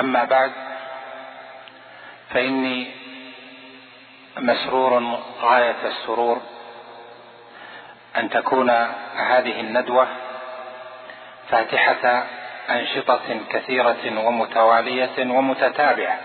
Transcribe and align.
أما 0.00 0.24
بعد 0.24 0.52
فإني 2.30 2.90
مسرور 4.36 5.18
غاية 5.40 5.76
السرور 5.84 6.40
أن 8.16 8.30
تكون 8.30 8.70
هذه 9.16 9.60
الندوة 9.60 10.08
فاتحة 11.50 12.24
أنشطة 12.70 13.40
كثيرة 13.50 14.18
ومتوالية 14.26 15.30
ومتتابعة 15.30 16.18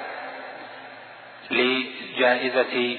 لجائزة 1.52 2.98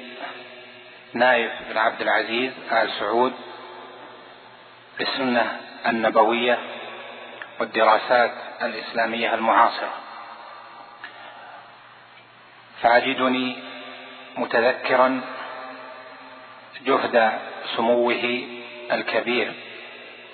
نايف 1.15 1.53
بن 1.71 1.79
عبد 1.79 2.01
العزيز 2.03 2.53
آل 2.73 2.91
سعود 2.91 3.33
للسنة 5.01 5.61
النبوية 5.87 6.59
والدراسات 7.61 8.33
الإسلامية 8.63 9.35
المعاصرة. 9.35 10.04
فأجدني 12.85 13.57
متذكرا 14.37 15.21
جهد 16.87 17.39
سموه 17.77 18.43
الكبير 18.93 19.53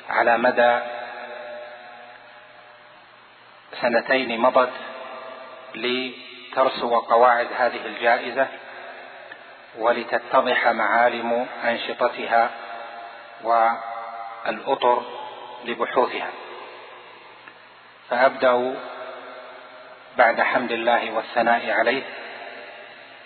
على 0.08 0.38
مدى 0.38 0.78
سنتين 3.80 4.40
مضت 4.40 4.72
لترسو 5.74 6.98
قواعد 6.98 7.48
هذه 7.58 7.86
الجائزة 7.86 8.46
ولتتضح 9.78 10.68
معالم 10.68 11.46
أنشطتها 11.64 12.50
والأطر 13.42 15.02
لبحوثها. 15.64 16.30
فأبدأ 18.10 18.74
بعد 20.16 20.40
حمد 20.40 20.72
الله 20.72 21.12
والثناء 21.12 21.70
عليه 21.70 22.02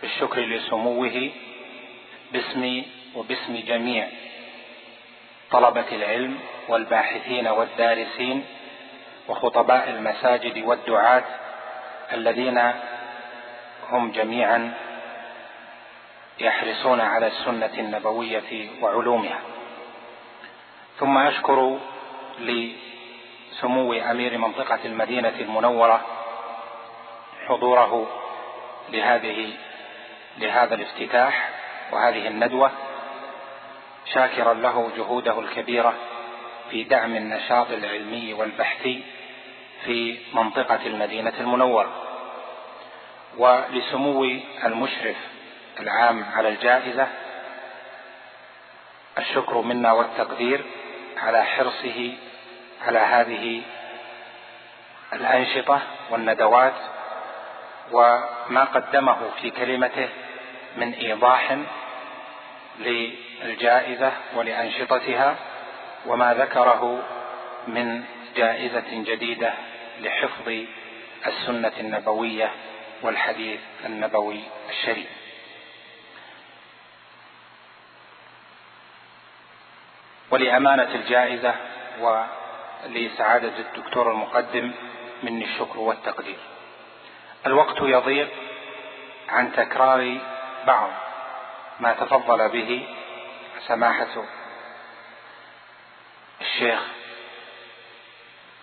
بالشكر 0.04 0.40
لسموه 0.40 1.30
باسمي 2.32 2.84
وباسم 3.14 3.56
جميع 3.66 4.08
طلبة 5.50 5.84
العلم 5.92 6.38
والباحثين 6.68 7.46
والدارسين 7.48 8.44
وخطباء 9.28 9.90
المساجد 9.90 10.64
والدعاة 10.64 11.24
الذين 12.12 12.72
هم 13.90 14.12
جميعا 14.12 14.74
يحرصون 16.40 17.00
على 17.00 17.26
السنة 17.26 17.74
النبوية 17.78 18.68
وعلومها. 18.82 19.40
ثم 20.98 21.18
أشكر 21.18 21.78
لسمو 22.38 23.92
أمير 23.92 24.38
منطقة 24.38 24.78
المدينة 24.84 25.34
المنورة 25.40 26.00
حضوره 27.46 28.06
لهذه 28.88 29.52
لهذا 30.38 30.74
الافتتاح 30.74 31.50
وهذه 31.92 32.28
الندوة 32.28 32.70
شاكرا 34.14 34.54
له 34.54 34.90
جهوده 34.96 35.40
الكبيرة 35.40 35.94
في 36.70 36.84
دعم 36.84 37.16
النشاط 37.16 37.70
العلمي 37.70 38.32
والبحثي 38.32 39.02
في 39.84 40.18
منطقة 40.32 40.86
المدينة 40.86 41.32
المنورة. 41.40 42.04
ولسمو 43.36 44.24
المشرف 44.64 45.16
العام 45.80 46.24
على 46.36 46.48
الجائزة 46.48 47.08
الشكر 49.18 49.60
منا 49.60 49.92
والتقدير 49.92 50.64
على 51.22 51.44
حرصه 51.44 52.12
على 52.86 52.98
هذه 52.98 53.62
الأنشطة 55.12 55.80
والندوات 56.10 56.74
وما 57.92 58.64
قدمه 58.64 59.18
في 59.42 59.50
كلمته 59.50 60.08
من 60.76 60.94
إيضاح 60.94 61.58
للجائزة 62.78 64.12
ولأنشطتها 64.34 65.36
وما 66.06 66.34
ذكره 66.34 67.02
من 67.66 68.04
جائزة 68.36 68.84
جديدة 68.92 69.54
لحفظ 70.00 70.52
السنة 71.26 71.72
النبوية 71.80 72.50
والحديث 73.02 73.60
النبوي 73.84 74.40
الشريف. 74.70 75.08
ولأمانة 80.30 80.94
الجائزة 80.94 81.54
ولسعادة 82.00 83.52
الدكتور 83.58 84.12
المقدم 84.12 84.72
مني 85.22 85.44
الشكر 85.44 85.78
والتقدير. 85.78 86.38
الوقت 87.46 87.76
يضيق 87.80 88.28
عن 89.28 89.52
تكرار 89.52 90.18
بعض 90.66 90.90
ما 91.80 91.92
تفضل 91.92 92.48
به 92.48 92.88
سماحة 93.66 94.24
الشيخ 96.40 96.80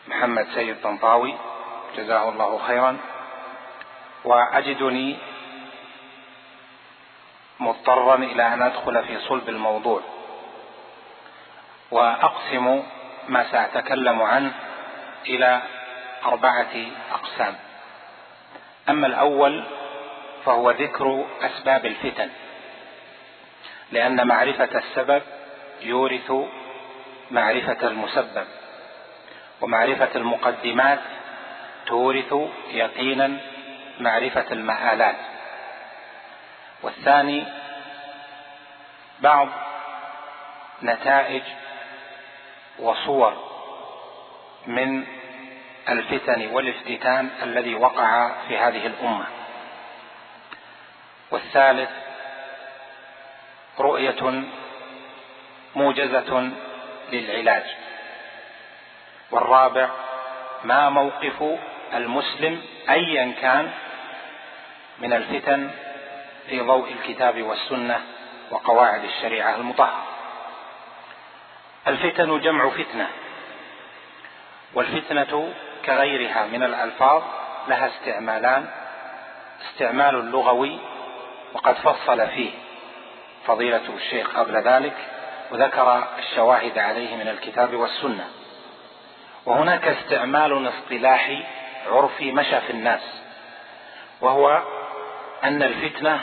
محمد 0.08 0.48
سيد 0.54 0.82
طنطاوي. 0.84 1.38
جزاه 1.98 2.30
الله 2.30 2.60
خيرا. 2.68 2.98
وأجدني 4.24 5.18
مضطرا 7.60 8.16
إلى 8.16 8.54
أن 8.54 8.62
أدخل 8.62 9.04
في 9.04 9.20
صلب 9.20 9.50
الموضوع. 9.50 10.02
وأقسم 11.92 12.84
ما 13.28 13.52
سأتكلم 13.52 14.22
عنه 14.22 14.54
إلى 15.26 15.62
أربعة 16.26 16.76
أقسام. 17.12 17.56
أما 18.90 19.08
الأول 19.08 19.64
فهو 20.46 20.72
ذكر 20.72 21.26
أسباب 21.42 21.86
الفتن 21.86 22.30
لأن 23.92 24.28
معرفة 24.28 24.78
السبب 24.78 25.22
يورث 25.82 26.32
معرفة 27.32 27.88
المسبب 27.88 28.48
ومعرفة 29.62 30.10
المقدمات 30.16 31.00
تورث 31.86 32.34
يقينا 32.72 33.38
معرفة 34.00 34.46
المآلات. 34.52 35.16
والثاني 36.84 37.46
بعض 39.20 39.48
نتائج 40.84 41.44
وصور 42.80 43.34
من 44.68 45.06
الفتن 45.90 46.48
والافتتان 46.48 47.30
الذي 47.44 47.76
وقع 47.76 48.32
في 48.48 48.58
هذه 48.58 48.88
الأمة. 48.88 49.26
والثالث 51.32 51.90
رؤية 53.80 54.44
موجزة 55.76 56.52
للعلاج. 57.12 57.64
والرابع 59.32 59.90
ما 60.64 60.90
موقف 60.90 61.44
المسلم 61.94 62.62
ايا 62.90 63.34
كان 63.42 63.72
من 65.00 65.14
الفتن 65.14 65.72
في 66.50 66.62
ضوء 66.62 66.92
الكتاب 66.92 67.42
والسنة 67.42 68.02
وقواعد 68.52 69.04
الشريعة 69.04 69.56
المطهرة. 69.56 70.04
الفتن 71.88 72.40
جمع 72.40 72.70
فتنة 72.70 73.08
والفتنة 74.74 75.54
كغيرها 75.86 76.46
من 76.46 76.64
الألفاظ 76.64 77.24
لها 77.68 77.88
استعمالان 77.88 78.70
استعمال 79.70 80.32
لغوي 80.32 80.80
وقد 81.54 81.76
فصل 81.76 82.28
فيه 82.28 82.52
فضيلة 83.48 83.82
الشيخ 83.98 84.38
قبل 84.38 84.56
ذلك 84.58 84.94
وذكر 85.52 86.08
الشواهد 86.20 86.78
عليه 86.78 87.16
من 87.16 87.28
الكتاب 87.28 87.76
والسنة. 87.76 88.28
وهناك 89.46 89.88
استعمال 89.88 90.70
اصطلاحي 90.70 91.44
عرفي 91.88 92.32
مشى 92.32 92.62
في 92.62 92.70
الناس 92.70 93.02
وهو 94.22 94.62
أن 95.44 95.64
الفتنة 95.64 96.20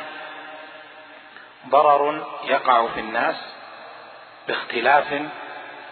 ضرر 1.69 2.27
يقع 2.45 2.87
في 2.87 3.01
الناس 3.01 3.37
باختلاف 4.49 5.23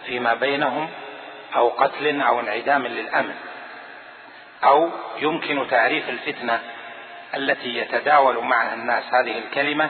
فيما 0.05 0.33
بينهم 0.33 0.89
أو 1.55 1.69
قتل 1.69 2.21
أو 2.21 2.39
انعدام 2.39 2.87
للأمن 2.87 3.35
أو 4.63 4.89
يمكن 5.19 5.67
تعريف 5.69 6.09
الفتنة 6.09 6.61
التي 7.35 7.77
يتداول 7.77 8.43
معها 8.43 8.73
الناس 8.73 9.03
هذه 9.13 9.37
الكلمة 9.37 9.89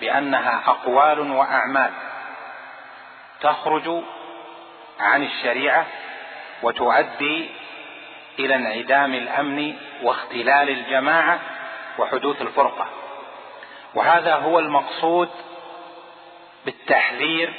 بأنها 0.00 0.62
أقوال 0.66 1.30
وأعمال 1.30 1.90
تخرج 3.40 4.02
عن 5.00 5.22
الشريعة 5.22 5.86
وتؤدي 6.62 7.50
إلى 8.38 8.54
انعدام 8.54 9.14
الأمن 9.14 9.76
واختلال 10.02 10.68
الجماعة 10.70 11.38
وحدوث 11.98 12.42
الفرقة. 12.42 12.86
وهذا 13.94 14.34
هو 14.34 14.58
المقصود 14.58 15.28
بالتحذير 16.66 17.54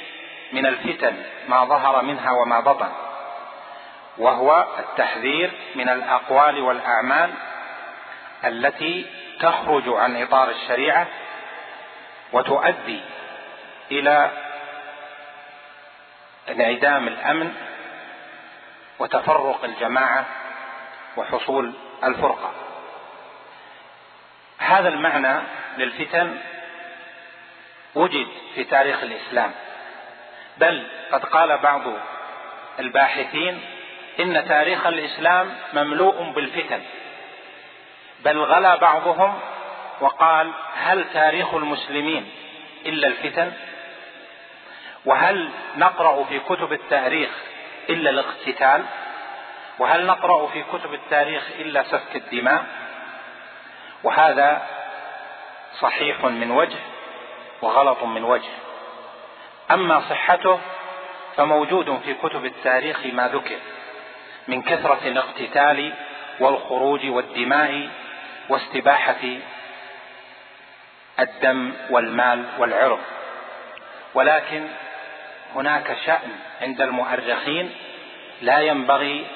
من 0.52 0.66
الفتن 0.66 1.16
ما 1.48 1.64
ظهر 1.64 2.02
منها 2.02 2.30
وما 2.32 2.60
بطن 2.60 2.88
وهو 4.18 4.66
التحذير 4.78 5.52
من 5.74 5.88
الأقوال 5.88 6.60
والأعمال 6.60 7.30
التي 8.48 9.06
تخرج 9.40 9.82
عن 9.88 10.22
إطار 10.22 10.50
الشريعة 10.50 11.06
وتؤدي 12.32 13.00
إلى 13.90 14.30
انعدام 16.48 17.08
الأمن 17.08 17.54
وتفرق 18.98 19.64
الجماعة 19.64 20.24
وحصول 21.16 21.72
الفرقة. 22.04 22.52
هذا 24.58 24.88
المعنى 24.88 25.42
للفتن 25.78 26.38
وجد 27.94 28.26
في 28.54 28.64
تاريخ 28.64 29.02
الإسلام. 29.02 29.52
بل 30.58 30.86
قد 31.12 31.24
قال 31.24 31.58
بعض 31.58 31.82
الباحثين 32.78 33.60
إن 34.20 34.48
تاريخ 34.48 34.86
الإسلام 34.86 35.56
مملوء 35.72 36.22
بالفتن. 36.22 36.82
بل 38.24 38.38
غلا 38.38 38.76
بعضهم 38.76 39.38
وقال 40.00 40.52
هل 40.76 41.04
تاريخ 41.12 41.54
المسلمين 41.54 42.30
إلا 42.86 43.08
الفتن؟ 43.08 43.52
وهل 45.04 45.50
نقرأ 45.76 46.24
في 46.24 46.38
كتب 46.38 46.72
التاريخ 46.72 47.30
إلا 47.90 48.10
الاقتتال؟ 48.10 48.84
وهل 49.78 50.06
نقرأ 50.06 50.46
في 50.46 50.62
كتب 50.62 50.94
التاريخ 50.94 51.42
إلا 51.58 51.82
سفك 51.82 52.16
الدماء؟ 52.16 52.64
وهذا 54.02 54.62
صحيح 55.80 56.24
من 56.24 56.50
وجه 56.50 56.78
وغلط 57.62 58.02
من 58.02 58.24
وجه. 58.24 58.50
أما 59.70 60.00
صحته 60.00 60.60
فموجود 61.36 62.00
في 62.04 62.14
كتب 62.14 62.44
التاريخ 62.44 63.06
ما 63.06 63.28
ذكر 63.28 63.56
من 64.48 64.62
كثرة 64.62 64.98
الاقتتال 65.04 65.92
والخروج 66.40 67.06
والدماء 67.06 67.88
واستباحة 68.48 69.38
الدم 71.20 71.72
والمال 71.90 72.44
والعرض. 72.58 73.00
ولكن 74.14 74.66
هناك 75.54 75.96
شأن 76.06 76.30
عند 76.62 76.80
المؤرخين 76.80 77.74
لا 78.42 78.60
ينبغي 78.60 79.26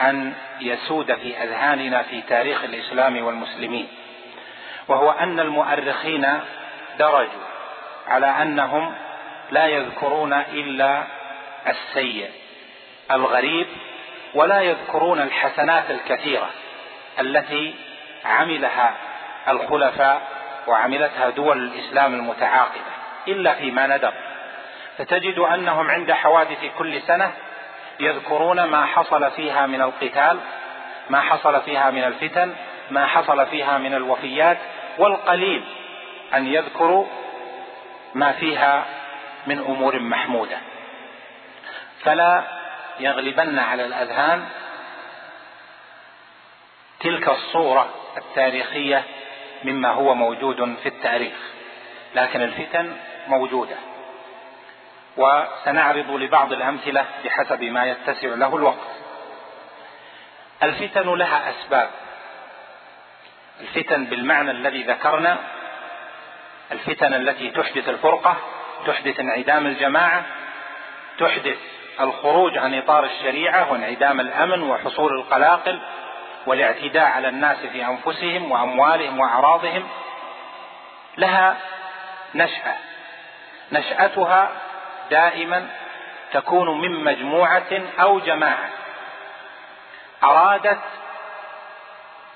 أن 0.00 0.32
يسود 0.60 1.14
في 1.14 1.42
أذهاننا 1.42 2.02
في 2.02 2.20
تاريخ 2.20 2.64
الإسلام 2.64 3.24
والمسلمين 3.24 3.88
وهو 4.88 5.10
أن 5.10 5.40
المؤرخين 5.40 6.26
درجوا 6.98 7.46
على 8.08 8.26
أنهم 8.26 8.94
لا 9.50 9.66
يذكرون 9.66 10.32
إلا 10.32 11.04
السيء 11.66 12.30
الغريب 13.10 13.66
ولا 14.34 14.60
يذكرون 14.60 15.20
الحسنات 15.20 15.90
الكثيرة 15.90 16.50
التي 17.20 17.74
عملها 18.24 18.94
الخلفاء 19.48 20.22
وعملتها 20.66 21.30
دول 21.30 21.58
الإسلام 21.58 22.14
المتعاقبه 22.14 22.96
إلا 23.28 23.54
فيما 23.54 23.86
ندر. 23.86 24.12
فتجد 24.98 25.38
أنهم 25.38 25.90
عند 25.90 26.12
حوادث 26.12 26.64
كل 26.78 27.02
سنة 27.02 27.32
يذكرون 28.00 28.64
ما 28.64 28.86
حصل 28.86 29.30
فيها 29.30 29.66
من 29.66 29.82
القتال 29.82 30.38
ما 31.10 31.20
حصل 31.20 31.60
فيها 31.60 31.90
من 31.90 32.04
الفتن 32.04 32.54
ما 32.90 33.06
حصل 33.06 33.46
فيها 33.46 33.78
من 33.78 33.94
الوفيات 33.94 34.58
والقليل 34.98 35.64
أن 36.34 36.46
يذكروا 36.46 37.06
ما 38.14 38.32
فيها 38.32 38.84
من 39.46 39.58
أمور 39.58 39.98
محمودة. 39.98 40.58
فلا 42.02 42.42
يغلبن 43.00 43.58
على 43.58 43.84
الأذهان 43.86 44.44
تلك 47.00 47.28
الصورة 47.28 47.88
التاريخية 48.16 49.02
مما 49.64 49.88
هو 49.88 50.14
موجود 50.14 50.76
في 50.82 50.88
التاريخ 50.88 51.34
لكن 52.14 52.42
الفتن 52.42 52.96
موجودة. 53.28 53.76
وسنعرض 55.16 56.10
لبعض 56.10 56.52
الأمثلة 56.52 57.04
بحسب 57.24 57.62
ما 57.62 57.84
يتسع 57.84 58.28
له 58.28 58.56
الوقت. 58.56 58.88
الفتن 60.62 61.14
لها 61.14 61.50
أسباب. 61.50 61.90
الفتن 63.60 64.04
بالمعنى 64.04 64.50
الذي 64.50 64.82
ذكرنا 64.82 65.38
الفتن 66.72 67.14
التي 67.14 67.50
تحدث 67.50 67.88
الفرقة 67.88 68.36
تحدث 68.86 69.20
انعدام 69.20 69.66
الجماعة 69.66 70.24
تحدث 71.18 71.58
الخروج 72.00 72.58
عن 72.58 72.74
إطار 72.74 73.04
الشريعة 73.04 73.72
وانعدام 73.72 74.20
الأمن 74.20 74.62
وحصول 74.62 75.18
القلاقل 75.18 75.80
والاعتداء 76.46 77.04
على 77.04 77.28
الناس 77.28 77.56
في 77.56 77.84
أنفسهم 77.86 78.52
وأموالهم 78.52 79.20
وأعراضهم 79.20 79.88
لها 81.18 81.56
نشأة. 82.34 82.74
نشأتها 83.72 84.50
دائما 85.10 85.68
تكون 86.32 86.80
من 86.80 87.04
مجموعة 87.04 87.82
أو 88.00 88.18
جماعة. 88.18 88.68
أرادت 90.24 90.80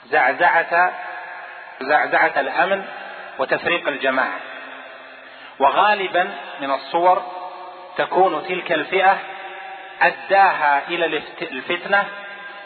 زعزعة 0.07 0.93
زعزعة 1.81 2.41
الأمن 2.41 2.85
وتفريق 3.39 3.89
الجماعة. 3.89 4.39
وغالبا 5.59 6.31
من 6.61 6.71
الصور 6.71 7.23
تكون 7.97 8.45
تلك 8.49 8.73
الفئة 8.73 9.19
أداها 10.03 10.83
إلى 10.89 11.23
الفتنه 11.43 12.05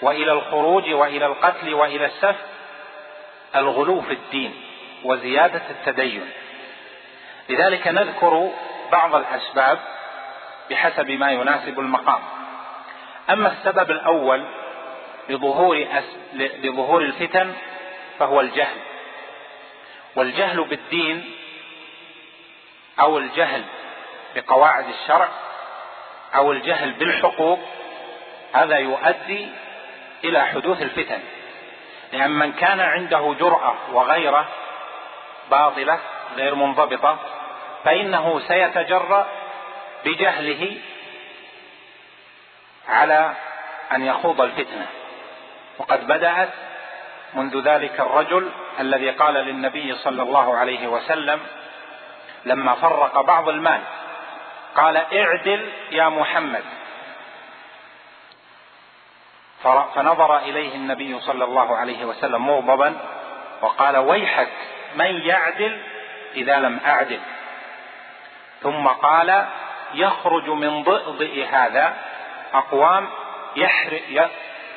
وإلى 0.04 0.32
الخروج 0.32 0.90
وإلى 0.90 1.26
القتل 1.26 1.74
وإلى 1.74 2.06
السفك 2.06 2.46
الغلو 3.56 4.00
في 4.00 4.12
الدين 4.12 4.54
وزيادة 5.04 5.62
التدين. 5.70 6.30
لذلك 7.48 7.88
نذكر 7.88 8.50
بعض 8.92 9.14
الأسباب 9.14 9.78
بحسب 10.70 11.10
ما 11.10 11.32
يناسب 11.32 11.80
المقام. 11.80 12.22
أما 13.30 13.52
السبب 13.52 13.90
الأول 13.90 14.44
لظهور 15.28 15.86
أس... 15.92 16.04
لظهور 16.34 17.02
الفتن 17.02 17.52
فهو 18.18 18.40
الجهل. 18.40 18.76
والجهل 20.16 20.64
بالدين 20.64 21.34
أو 23.00 23.18
الجهل 23.18 23.62
بقواعد 24.36 24.84
الشرع 24.88 25.28
أو 26.34 26.52
الجهل 26.52 26.92
بالحقوق 26.92 27.58
هذا 28.52 28.78
يؤدي 28.78 29.48
إلى 30.24 30.46
حدوث 30.46 30.82
الفتن. 30.82 31.20
لأن 32.12 32.30
من 32.30 32.52
كان 32.52 32.80
عنده 32.80 33.34
جرأة 33.38 33.74
وغيرة 33.92 34.48
باطلة 35.50 35.98
غير 36.36 36.54
منضبطة 36.54 37.18
فإنه 37.84 38.40
سيتجرأ 38.48 39.26
بجهله 40.04 40.76
على 42.88 43.32
أن 43.92 44.06
يخوض 44.06 44.40
الفتنة. 44.40 44.86
وقد 45.78 46.06
بدأت 46.06 46.50
منذ 47.34 47.60
ذلك 47.60 48.00
الرجل 48.00 48.50
الذي 48.80 49.10
قال 49.10 49.34
للنبي 49.34 49.94
صلى 49.94 50.22
الله 50.22 50.56
عليه 50.56 50.86
وسلم 50.86 51.40
لما 52.44 52.74
فرق 52.74 53.20
بعض 53.20 53.48
المال 53.48 53.80
قال 54.74 54.96
اعدل 54.96 55.72
يا 55.90 56.08
محمد. 56.08 56.64
فنظر 59.94 60.38
إليه 60.38 60.74
النبي 60.74 61.20
صلى 61.20 61.44
الله 61.44 61.76
عليه 61.76 62.04
وسلم 62.04 62.46
مغضبا 62.46 62.96
وقال 63.62 63.96
ويحك 63.96 64.52
من 64.94 65.20
يعدل 65.20 65.82
إذا 66.34 66.58
لم 66.58 66.80
أعدل. 66.86 67.20
ثم 68.62 68.86
قال 68.86 69.46
يخرج 69.94 70.48
من 70.48 70.82
ضئضئ 70.82 71.44
هذا 71.44 71.94
أقوام 72.54 73.08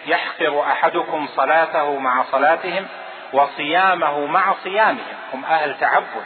يحقر 0.06 0.62
أحدكم 0.62 1.27
صلاته 1.36 2.00
مع 2.00 2.24
صلاتهم 2.24 2.88
وصيامه 3.34 4.25
مع 4.25 4.53
صيامهم. 4.63 5.17
هم 5.34 5.46
أهل 5.46 5.77
تعبد 5.79 6.25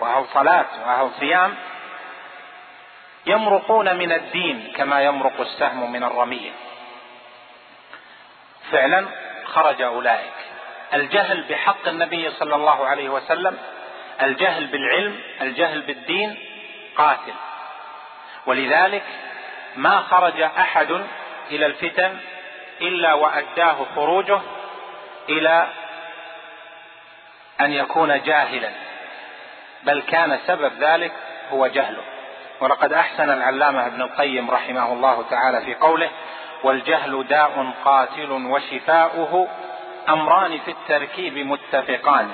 وأهل 0.00 0.24
صلاة 0.34 0.66
وأهل 0.86 1.10
صيام 1.20 1.54
يمرقون 3.26 3.96
من 3.96 4.12
الدين 4.12 4.72
كما 4.76 5.02
يمرق 5.02 5.40
السهم 5.40 5.92
من 5.92 6.04
الرمية. 6.04 6.50
فعلا 8.72 9.06
خرج 9.44 9.82
أولئك. 9.82 10.32
الجهل 10.94 11.42
بحق 11.42 11.88
النبي 11.88 12.30
صلى 12.30 12.56
الله 12.56 12.86
عليه 12.86 13.08
وسلم 13.08 13.58
الجهل 14.22 14.66
بالعلم 14.66 15.20
الجهل 15.40 15.80
بالدين 15.80 16.38
قاتل. 16.96 17.34
ولذلك 18.46 19.04
ما 19.76 20.00
خرج 20.00 20.40
أحد 20.40 21.04
إلى 21.50 21.66
الفتن 21.66 22.18
إلا 22.80 23.14
وأداه 23.14 23.76
خروجه 23.94 24.40
إلى 25.28 25.66
أن 27.60 27.72
يكون 27.72 28.22
جاهلا. 28.22 28.70
بل 29.82 30.02
كان 30.02 30.38
سبب 30.46 30.72
ذلك 30.80 31.12
هو 31.52 31.66
جهله. 31.66 32.02
ولقد 32.60 32.92
أحسن 32.92 33.30
العلامة 33.30 33.86
ابن 33.86 34.02
القيم 34.02 34.50
رحمه 34.50 34.92
الله 34.92 35.24
تعالى 35.30 35.60
في 35.60 35.74
قوله 35.74 36.10
والجهل 36.64 37.26
داء 37.28 37.72
قاتل 37.84 38.32
وشفاؤه 38.32 39.48
أمران 40.08 40.58
في 40.58 40.70
التركيب 40.70 41.38
متفقان. 41.38 42.30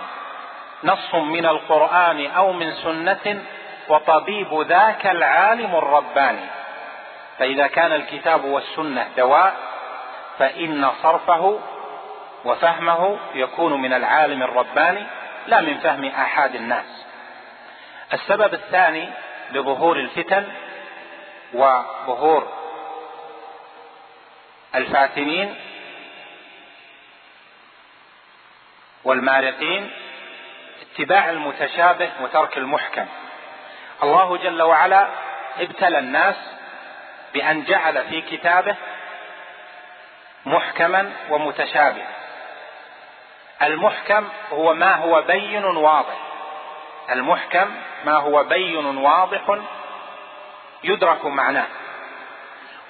نص 0.85 1.15
من 1.15 1.47
القرآن 1.47 2.27
أو 2.27 2.53
من 2.53 2.73
سنة 2.73 3.43
وطبيب 3.89 4.61
ذاك 4.61 5.07
العالم 5.07 5.77
الرباني. 5.77 6.47
فإذا 7.39 7.67
كان 7.67 7.93
الكتاب 7.93 8.45
والسنة 8.45 9.09
دواء 9.17 9.55
فإن 10.39 10.91
صرفه 11.03 11.59
وفهمه 12.45 13.19
يكون 13.35 13.83
من 13.83 13.93
العالم 13.93 14.43
الرباني 14.43 15.07
لا 15.47 15.61
من 15.61 15.75
فهم 15.75 16.05
احاد 16.05 16.55
الناس. 16.55 17.07
السبب 18.13 18.55
الثاني 18.55 19.09
لظهور 19.53 19.97
الفتن 19.97 20.45
وظهور 21.55 22.64
الفاتنين 24.75 25.55
والمارقين 29.05 29.91
اتباع 30.83 31.31
المتشابه 31.31 32.11
وترك 32.21 32.59
المحكم. 32.59 33.07
الله 34.03 34.37
جل 34.37 34.63
وعلا 34.63 35.09
ابتلى 35.59 35.99
الناس 35.99 36.37
بأن 37.35 37.65
جعل 37.65 38.05
في 38.05 38.21
كتابه 38.21 38.77
محكما 40.47 41.13
ومتشابها. 41.31 42.07
المحكم 43.63 44.29
هو 44.53 44.75
ما 44.75 44.95
هو 44.95 45.23
بين 45.23 45.65
واضح. 45.65 46.17
المحكم 47.11 47.71
ما 48.05 48.13
هو 48.13 48.45
بين 48.45 48.97
واضح 48.97 49.59
يدرك 50.85 51.25
معناه. 51.25 51.67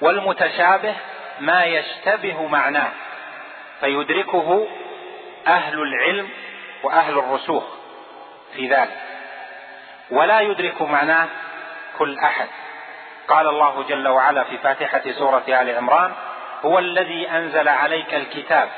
والمتشابه 0.01 0.95
ما 1.39 1.63
يشتبه 1.63 2.47
معناه 2.47 2.91
فيدركه 3.79 4.67
أهل 5.47 5.81
العلم 5.81 6.29
وأهل 6.83 7.17
الرسوخ 7.17 7.63
في 8.53 8.67
ذلك. 8.67 9.01
ولا 10.11 10.39
يدرك 10.39 10.81
معناه 10.81 11.27
كل 11.97 12.19
أحد. 12.19 12.47
قال 13.27 13.47
الله 13.47 13.83
جل 13.83 14.07
وعلا 14.07 14.43
في 14.43 14.57
فاتحة 14.57 15.01
سورة 15.11 15.43
آل 15.47 15.75
عمران 15.77 16.13
هو 16.65 16.79
الذي 16.79 17.29
أنزل 17.29 17.67
عليك 17.67 18.13
الكتاب 18.13 18.69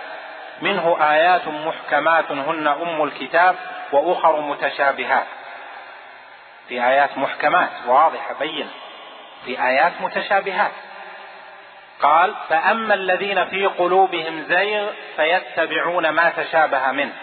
منه 0.61 0.97
آيات 1.11 1.47
محكمات 1.47 2.31
هن 2.31 2.67
أم 2.67 3.03
الكتاب 3.03 3.55
وأخر 3.91 4.41
متشابهات. 4.41 5.27
في 6.67 6.83
آيات 6.87 7.17
محكمات 7.17 7.69
واضحة 7.87 8.35
بينة. 8.39 8.71
في 9.45 9.61
آيات 9.67 9.91
متشابهات. 10.01 10.71
قال 12.01 12.35
فأما 12.49 12.93
الذين 12.93 13.45
في 13.45 13.65
قلوبهم 13.65 14.43
زيغ 14.43 14.89
فيتبعون 15.15 16.09
ما 16.09 16.29
تشابه 16.29 16.91
منه 16.91 17.13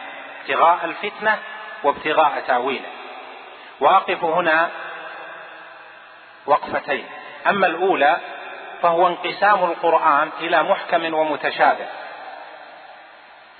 ابتغاء 0.40 0.85
الفتنة 0.85 1.38
وابتغاء 1.85 2.43
تأويله. 2.47 2.88
واقف 3.81 4.25
هنا 4.25 4.71
وقفتين. 6.47 7.07
أما 7.47 7.66
الأولى 7.66 8.16
فهو 8.83 9.07
انقسام 9.07 9.64
القرآن 9.64 10.31
إلى 10.40 10.62
محكم 10.62 11.14
ومتشابه. 11.14 11.87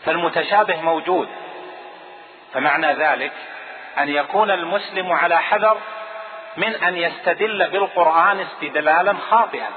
فالمتشابه 0.05 0.83
موجود 0.83 1.29
فمعنى 2.53 2.93
ذلك 2.93 3.33
أن 3.99 4.09
يكون 4.09 4.51
المسلم 4.51 5.13
على 5.13 5.39
حذر 5.39 5.77
من 6.57 6.75
أن 6.75 6.97
يستدل 6.97 7.71
بالقرآن 7.71 8.41
استدلالا 8.41 9.15
خاطئا. 9.31 9.69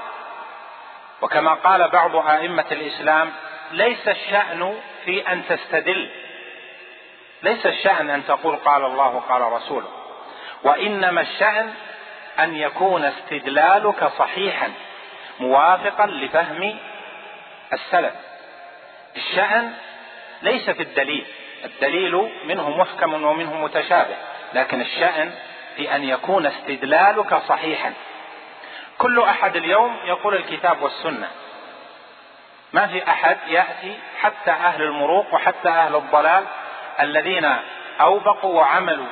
وكما 1.22 1.54
قال 1.54 1.88
بعض 1.88 2.16
آئمة 2.16 2.64
الإسلام 2.72 3.32
ليس 3.72 4.08
الشأن 4.08 4.74
في 5.04 5.32
أن 5.32 5.42
تستدل. 5.48 6.10
ليس 7.42 7.66
الشأن 7.66 8.10
أن 8.10 8.26
تقول 8.26 8.56
قال 8.56 8.84
الله 8.84 9.22
قال 9.28 9.52
رسوله. 9.52 9.88
وإنما 10.62 11.20
الشأن 11.20 11.74
أن 12.40 12.56
يكون 12.56 13.04
استدلالك 13.04 14.04
صحيحا 14.18 14.72
موافقا 15.40 16.06
لفهم 16.06 16.78
السلف. 17.72 18.14
الشأن 19.16 19.72
ليس 20.42 20.70
في 20.70 20.82
الدليل. 20.82 21.26
الدليل 21.64 22.30
منه 22.44 22.70
محكم 22.70 23.24
ومنه 23.24 23.54
متشابه 23.54 24.16
لكن 24.54 24.80
الشأن 24.80 25.32
في 25.76 25.96
أن 25.96 26.04
يكون 26.04 26.46
استدلالك 26.46 27.34
صحيحا. 27.48 27.92
كل 28.98 29.22
أحد 29.22 29.56
اليوم 29.56 29.96
يقول 30.04 30.34
الكتاب 30.34 30.82
والسنة. 30.82 31.28
ما 32.72 32.86
في 32.86 33.10
أحد 33.10 33.36
يأتي 33.48 33.98
حتى 34.20 34.50
أهل 34.50 34.82
المروق 34.82 35.34
وحتى 35.34 35.68
أهل 35.68 35.96
الضلال 35.96 36.44
الذين 37.00 37.56
أوبقوا 38.00 38.60
وعملوا 38.60 39.06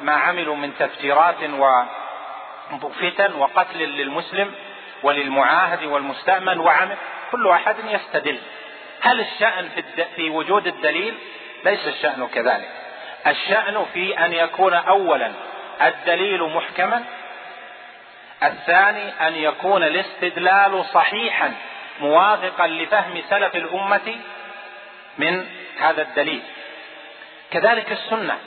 ما 0.00 0.12
عملوا 0.12 0.56
من 0.56 0.78
تفجيرات 0.78 1.36
وفتن 2.82 3.34
وقتل 3.34 3.78
للمسلم 3.78 4.54
وللمعاهد 5.02 5.84
والمستأمن 5.84 6.60
وعمل. 6.60 6.96
كل 7.32 7.48
أحد 7.48 7.76
يستدل. 7.84 8.38
هل 9.00 9.20
الشأن 9.20 9.68
في, 9.68 10.04
في 10.16 10.30
وجود 10.30 10.66
الدليل؟ 10.66 11.14
ليس 11.64 11.88
الشأن 11.88 12.28
كذلك. 12.34 12.68
الشأن 13.26 13.86
في 13.94 14.24
أن 14.24 14.32
يكون 14.32 14.74
أولا 14.74 15.32
الدليل 15.82 16.42
محكما 16.42 17.04
الثاني 18.42 19.28
أن 19.28 19.34
يكون 19.34 19.82
الاستدلال 19.82 20.84
صحيحا 20.84 21.54
موافقا 22.00 22.66
لفهم 22.66 23.22
سلف 23.30 23.56
الأمة 23.56 24.16
من 25.18 25.46
هذا 25.80 26.02
الدليل. 26.02 26.42
كذلك 27.50 27.92
السنة. 27.92 28.38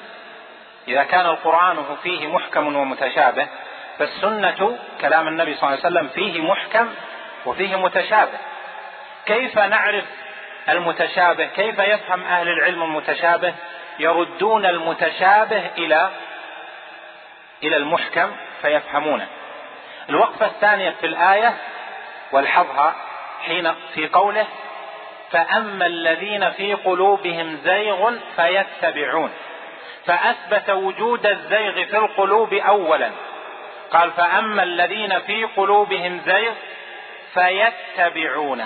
إذا 0.87 1.03
كان 1.03 1.25
القرآن 1.25 1.97
فيه 2.03 2.27
محكم 2.27 2.75
ومتشابه 2.75 3.47
فالسنة 3.99 4.77
كلام 5.01 5.27
النبي 5.27 5.55
صلى 5.55 5.69
الله 5.69 5.85
عليه 5.85 5.95
وسلم 5.95 6.07
فيه 6.07 6.41
محكم 6.41 6.93
وفيه 7.45 7.75
متشابه. 7.75 8.37
كيف 9.25 9.59
نعرف 9.59 10.05
المتشابه؟ 10.69 11.45
كيف 11.45 11.79
يفهم 11.79 12.23
أهل 12.23 12.47
العلم 12.49 12.83
المتشابه؟ 12.83 13.53
يردون 13.99 14.65
المتشابه 14.65 15.69
إلى 15.77 16.09
إلى 17.63 17.77
المحكم 17.77 18.31
فيفهمونه. 18.61 19.27
الوقفة 20.09 20.45
الثانية 20.45 20.89
في 20.89 21.05
الآية 21.05 21.53
والحظها 22.31 22.95
حين 23.45 23.73
في 23.93 24.07
قوله 24.07 24.45
فأما 25.31 25.85
الذين 25.85 26.51
في 26.51 26.73
قلوبهم 26.73 27.57
زيغ 27.63 28.11
فيتبعون. 28.35 29.31
فأثبت 30.05 30.69
وجود 30.69 31.25
الزيغ 31.25 31.73
في 31.85 31.97
القلوب 31.97 32.53
أولا. 32.53 33.11
قال 33.91 34.11
فأما 34.11 34.63
الذين 34.63 35.19
في 35.19 35.43
قلوبهم 35.43 36.21
زيغ 36.25 36.51
فيتبعون. 37.33 38.63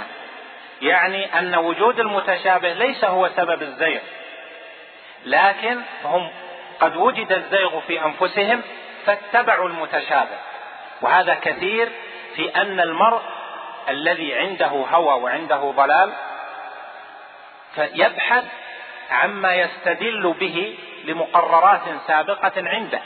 يعني 0.81 1.39
أن 1.39 1.55
وجود 1.55 1.99
المتشابه 1.99 2.73
ليس 2.73 3.05
هو 3.05 3.29
سبب 3.29 3.61
الزيغ 3.61 3.99
لكن 5.25 5.81
هم 6.03 6.29
قد 6.79 6.95
وجد 6.95 7.31
الزيغ 7.31 7.79
في 7.79 8.05
أنفسهم 8.05 8.61
فاتبعوا 9.05 9.69
المتشابه. 9.69 10.37
وهذا 11.01 11.33
كثير 11.33 11.91
في 12.35 12.55
أن 12.55 12.79
المرء 12.79 13.21
الذي 13.89 14.35
عنده 14.35 14.67
هوى 14.67 15.23
وعنده 15.23 15.73
ضلال 15.75 16.13
فيبحث 17.75 18.43
عما 19.11 19.55
يستدل 19.55 20.35
به 20.39 20.77
لمقررات 21.05 21.81
سابقة 22.07 22.51
عنده. 22.57 23.01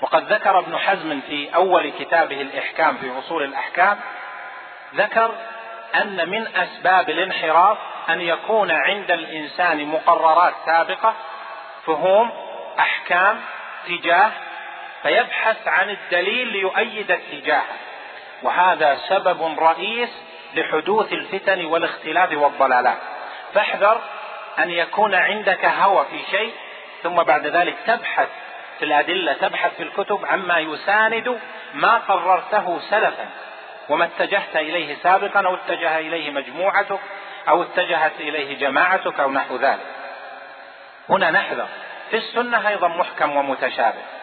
وقد 0.00 0.32
ذكر 0.32 0.58
ابن 0.58 0.78
حزم 0.78 1.20
في 1.20 1.54
أول 1.54 1.92
كتابه 1.98 2.40
الإحكام 2.40 2.96
في 2.96 3.18
أصول 3.18 3.42
الأحكام 3.42 3.98
ذكر 4.94 5.34
أن 5.94 6.28
من 6.28 6.46
أسباب 6.56 7.10
الانحراف 7.10 7.78
أن 8.08 8.20
يكون 8.20 8.70
عند 8.70 9.10
الإنسان 9.10 9.86
مقررات 9.86 10.54
سابقة 10.66 11.14
فهوم 11.86 12.30
أحكام 12.78 13.40
تجاه 13.86 14.30
فيبحث 15.02 15.68
عن 15.68 15.90
الدليل 15.90 16.48
ليؤيد 16.48 17.10
اتجاهه. 17.10 17.76
وهذا 18.42 18.98
سبب 19.08 19.58
رئيس 19.58 20.08
لحدوث 20.54 21.12
الفتن 21.12 21.64
والاختلاف 21.64 22.32
والضلالات. 22.32 22.98
فاحذر 23.54 24.00
أن 24.58 24.70
يكون 24.70 25.14
عندك 25.14 25.64
هوى 25.64 26.06
في 26.10 26.36
شيء 26.36 26.52
ثم 27.02 27.22
بعد 27.22 27.46
ذلك 27.46 27.76
تبحث 27.86 28.28
في 28.78 28.84
الأدلة 28.84 29.32
تبحث 29.32 29.76
في 29.76 29.82
الكتب 29.82 30.26
عما 30.26 30.58
يساند 30.58 31.40
ما 31.74 31.98
قررته 31.98 32.80
سلفا. 32.90 33.28
وما 33.88 34.04
اتجهت 34.04 34.56
إليه 34.56 34.96
سابقا 35.02 35.46
أو 35.46 35.54
اتجه 35.54 35.98
إليه 35.98 36.30
مجموعتك 36.30 37.00
أو 37.48 37.62
اتجهت 37.62 38.20
إليه 38.20 38.58
جماعتك 38.58 39.20
أو 39.20 39.30
نحو 39.30 39.56
ذلك. 39.56 39.86
هنا 41.08 41.30
نحذر. 41.30 41.68
في 42.10 42.16
السنة 42.16 42.68
أيضا 42.68 42.88
محكم 42.88 43.36
ومتشابه. 43.36 44.17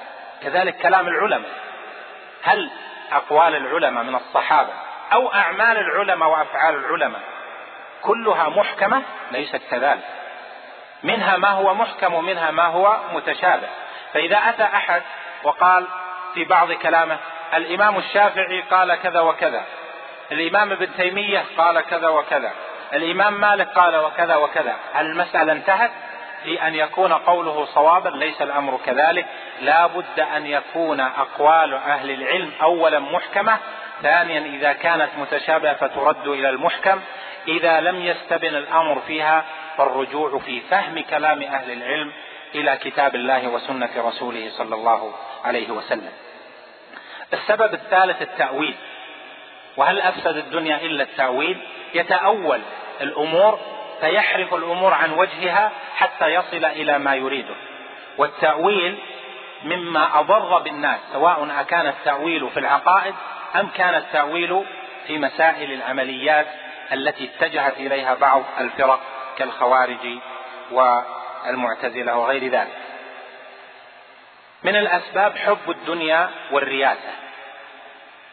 كذلك 0.46 0.78
كلام 0.78 1.08
العلماء. 1.08 1.50
هل 2.44 2.70
أقوال 3.12 3.56
العلماء 3.56 4.04
من 4.04 4.16
الصحابة 4.16 4.74
أو 5.14 5.34
أعمال 5.34 5.78
العلماء 5.78 6.30
وأفعال 6.30 6.76
العلماء 6.76 7.22
كلها 8.02 8.50
محكمة؟ 8.50 9.02
ليست 9.32 9.62
كذلك. 9.72 10.06
منها 11.04 11.38
ما 11.38 11.50
هو 11.50 11.74
محكم 11.74 12.14
ومنها 12.14 12.52
ما 12.52 12.66
هو 12.66 12.98
متشابه. 13.14 13.68
فإذا 14.14 14.38
أتى 14.38 14.64
أحد 14.64 15.02
وقال 15.44 15.88
في 16.34 16.44
بعض 16.44 16.72
كلامه 16.72 17.18
الإمام 17.54 17.98
الشافعي 17.98 18.62
قال 18.62 18.96
كذا 18.96 19.20
وكذا 19.20 19.64
الإمام 20.32 20.72
ابن 20.72 20.96
تيمية 20.98 21.44
قال 21.58 21.82
كذا 21.82 22.08
وكذا 22.08 22.52
الإمام 22.94 23.34
مالك 23.42 23.68
قال 23.68 23.96
وكذا 23.96 24.36
وكذا 24.36 24.76
المسألة 25.00 25.52
انتهت 25.52 25.92
في 26.46 26.68
أن 26.68 26.76
يكون 26.76 27.14
قوله 27.14 27.66
صوابا 27.66 28.10
ليس 28.10 28.42
الأمر 28.42 28.80
كذلك. 28.86 29.26
لا 29.62 29.88
بد 29.88 30.20
أن 30.20 30.46
يكون 30.46 31.00
أقوال 31.00 31.74
أهل 31.74 32.12
العلم 32.12 32.52
أولا 32.62 33.00
محكمة. 33.00 33.58
ثانيا 34.02 34.40
إذا 34.40 34.74
كانت 34.74 35.10
متشابهة 35.18 35.74
فترد 35.74 36.28
إلى 36.28 36.50
المحكم. 36.50 37.02
إذا 37.48 37.82
لم 37.82 38.02
يستبن 38.02 38.56
الأمر 38.56 39.02
فيها 39.08 39.46
فالرجوع 39.78 40.40
في 40.40 40.62
فهم 40.62 41.00
كلام 41.00 41.42
أهل 41.44 41.72
العلم 41.72 42.12
إلى 42.56 42.78
كتاب 42.78 43.16
الله 43.16 43.48
وسنة 43.48 43.90
رسوله 43.98 44.50
صلى 44.50 44.76
الله 44.76 45.14
عليه 45.44 45.72
وسلم. 45.72 46.12
السبب 47.34 47.74
الثالث 47.74 48.22
التأويل. 48.22 48.76
وهل 49.78 50.02
أفسد 50.02 50.38
الدنيا 50.38 50.76
إلا 50.76 51.04
التأويل؟ 51.04 51.58
يتأول 51.94 52.62
الأمور 53.02 53.60
فيحرف 54.02 54.54
الأمور 54.54 54.94
عن 54.94 55.12
وجهها 55.12 55.72
حتى 55.96 56.28
يصل 56.28 56.66
إلى 56.66 56.98
ما 56.98 57.16
يريده. 57.16 57.56
والتأويل 58.18 58.98
مما 59.64 60.20
أضر 60.20 60.60
بالناس 60.60 61.00
سواء 61.14 61.48
أكان 61.60 61.88
التأويل 61.88 62.50
في 62.50 62.60
العقائد 62.60 63.16
أم 63.56 63.68
كان 63.68 63.96
التأويل 63.96 64.66
في 65.08 65.18
مسائل 65.18 65.72
العمليات 65.72 66.48
التي 66.94 67.30
اتجهت 67.30 67.78
إليها 67.78 68.14
بعض 68.14 68.44
الفرق 68.60 69.00
كالخوارج 69.38 70.18
والمعتزلة 70.72 72.18
وغير 72.18 72.52
ذلك. 72.52 72.78
من 74.64 74.76
الأسباب 74.76 75.38
حب 75.38 75.70
الدنيا 75.70 76.30
والرياسة. 76.52 77.26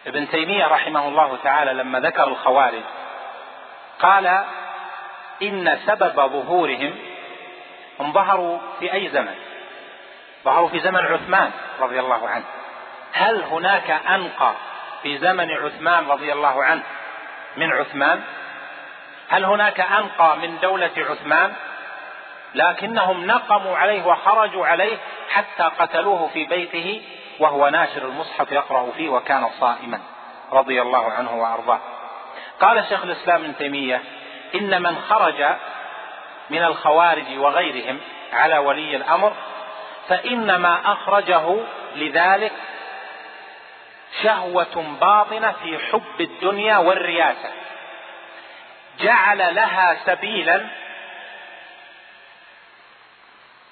ابن 0.06 0.28
تيمية 0.28 0.66
رحمه 0.66 1.08
الله 1.08 1.38
تعالى 1.44 1.72
لما 1.72 2.00
ذكر 2.00 2.28
الخوارج 2.28 2.82
قال 3.98 4.44
إن 5.42 5.78
سبب 5.86 6.12
ظهورهم 6.14 6.94
انظهروا 8.00 8.58
في 8.80 8.92
أي 8.92 9.08
زمن؟ 9.08 9.34
ظهروا 10.44 10.68
في 10.68 10.80
زمن 10.80 11.00
عثمان 11.00 11.50
رضي 11.80 12.00
الله 12.00 12.28
عنه. 12.28 12.44
هل 13.12 13.42
هناك 13.42 13.90
أنقى 13.90 14.54
في 15.02 15.18
زمن 15.18 15.50
عثمان 15.50 16.06
رضي 16.08 16.32
الله 16.32 16.64
عنه 16.64 16.82
من 17.56 17.72
عثمان؟ 17.72 18.20
هل 19.28 19.44
هناك 19.44 19.80
أنقى 19.80 20.36
من 20.36 20.58
دولة 20.62 20.90
عثمان؟ 20.96 21.52
لكنهم 22.54 23.26
نقموا 23.26 23.76
عليه 23.76 24.06
وخرجوا 24.06 24.66
عليه 24.66 24.96
حتى 25.28 25.62
قتلوه 25.62 26.28
في 26.32 26.44
بيته 26.44 27.02
وهو 27.38 27.68
ناشر 27.68 28.04
المصحف 28.04 28.52
يقرأ 28.52 28.90
فيه 28.96 29.08
وكان 29.08 29.48
صائما 29.60 30.00
رضي 30.52 30.82
الله 30.82 31.12
عنه 31.12 31.34
وأرضاه. 31.34 31.80
قال 32.60 32.84
شيخ 32.88 33.04
الإسلام 33.04 33.44
ابن 33.44 33.56
تيمية 33.56 34.02
إن 34.54 34.82
من 34.82 34.98
خرج 35.08 35.44
من 36.50 36.64
الخوارج 36.64 37.38
وغيرهم 37.38 38.00
على 38.32 38.58
ولي 38.58 38.96
الأمر 38.96 39.32
فإنما 40.08 40.92
أخرجه 40.92 41.56
لذلك 41.96 42.52
شهوة 44.22 44.96
باطنة 45.00 45.52
في 45.62 45.78
حب 45.78 46.20
الدنيا 46.20 46.76
والرياسة. 46.76 47.50
جعل 49.00 49.54
لها 49.54 49.96
سبيلا 50.06 50.66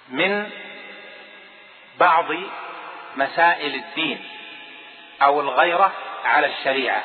من 0.08 0.50
بعض 1.98 2.26
مسائل 3.16 3.74
الدين 3.74 4.24
أو 5.22 5.40
الغيرة 5.40 5.92
على 6.24 6.46
الشريعة 6.46 7.02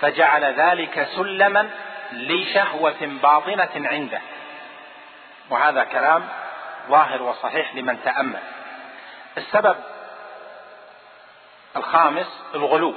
فجعل 0.00 0.44
ذلك 0.44 1.08
سلما 1.16 1.70
لشهوه 2.12 2.96
باطنه 3.22 3.88
عنده. 3.88 4.20
وهذا 5.50 5.84
كلام 5.84 6.28
ظاهر 6.88 7.22
وصحيح 7.22 7.74
لمن 7.74 8.02
تأمل. 8.04 8.40
السبب 9.38 9.76
الخامس 11.76 12.44
الغلو. 12.54 12.94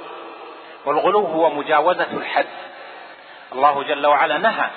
والغلو 0.84 1.26
هو 1.26 1.50
مجاوزة 1.50 2.06
الحد. 2.12 2.46
الله 3.52 3.82
جل 3.82 4.06
وعلا 4.06 4.38
نهى 4.38 4.70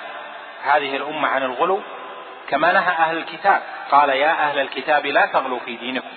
هذه 0.62 0.96
الأمة 0.96 1.28
عن 1.28 1.42
الغلو 1.42 1.80
كما 2.48 2.72
نهى 2.72 2.92
أهل 2.92 3.16
الكتاب. 3.16 3.62
قال 3.90 4.08
يا 4.08 4.30
أهل 4.30 4.58
الكتاب 4.58 5.06
لا 5.06 5.26
تغلوا 5.26 5.58
في 5.58 5.76
دينكم. 5.76 6.08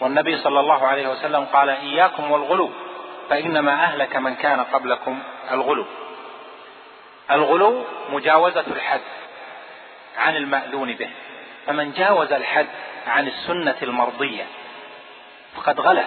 والنبي 0.00 0.38
صلى 0.38 0.60
الله 0.60 0.86
عليه 0.86 1.08
وسلم 1.08 1.44
قال 1.44 1.68
إياكم 1.70 2.30
والغلو 2.30 2.70
فإنما 3.30 3.72
أهلك 3.72 4.16
من 4.16 4.34
كان 4.34 4.60
قبلكم 4.60 5.22
الغلو. 5.50 5.86
الغلو 7.30 7.84
مجاوزة 8.10 8.64
الحد 8.66 9.00
عن 10.18 10.36
المأذون 10.36 10.92
به. 10.92 11.10
فمن 11.66 11.92
جاوز 11.92 12.32
الحد 12.32 12.66
عن 13.06 13.28
السنة 13.28 13.76
المرضية 13.82 14.44
فقد 15.56 15.80
غلا 15.80 16.04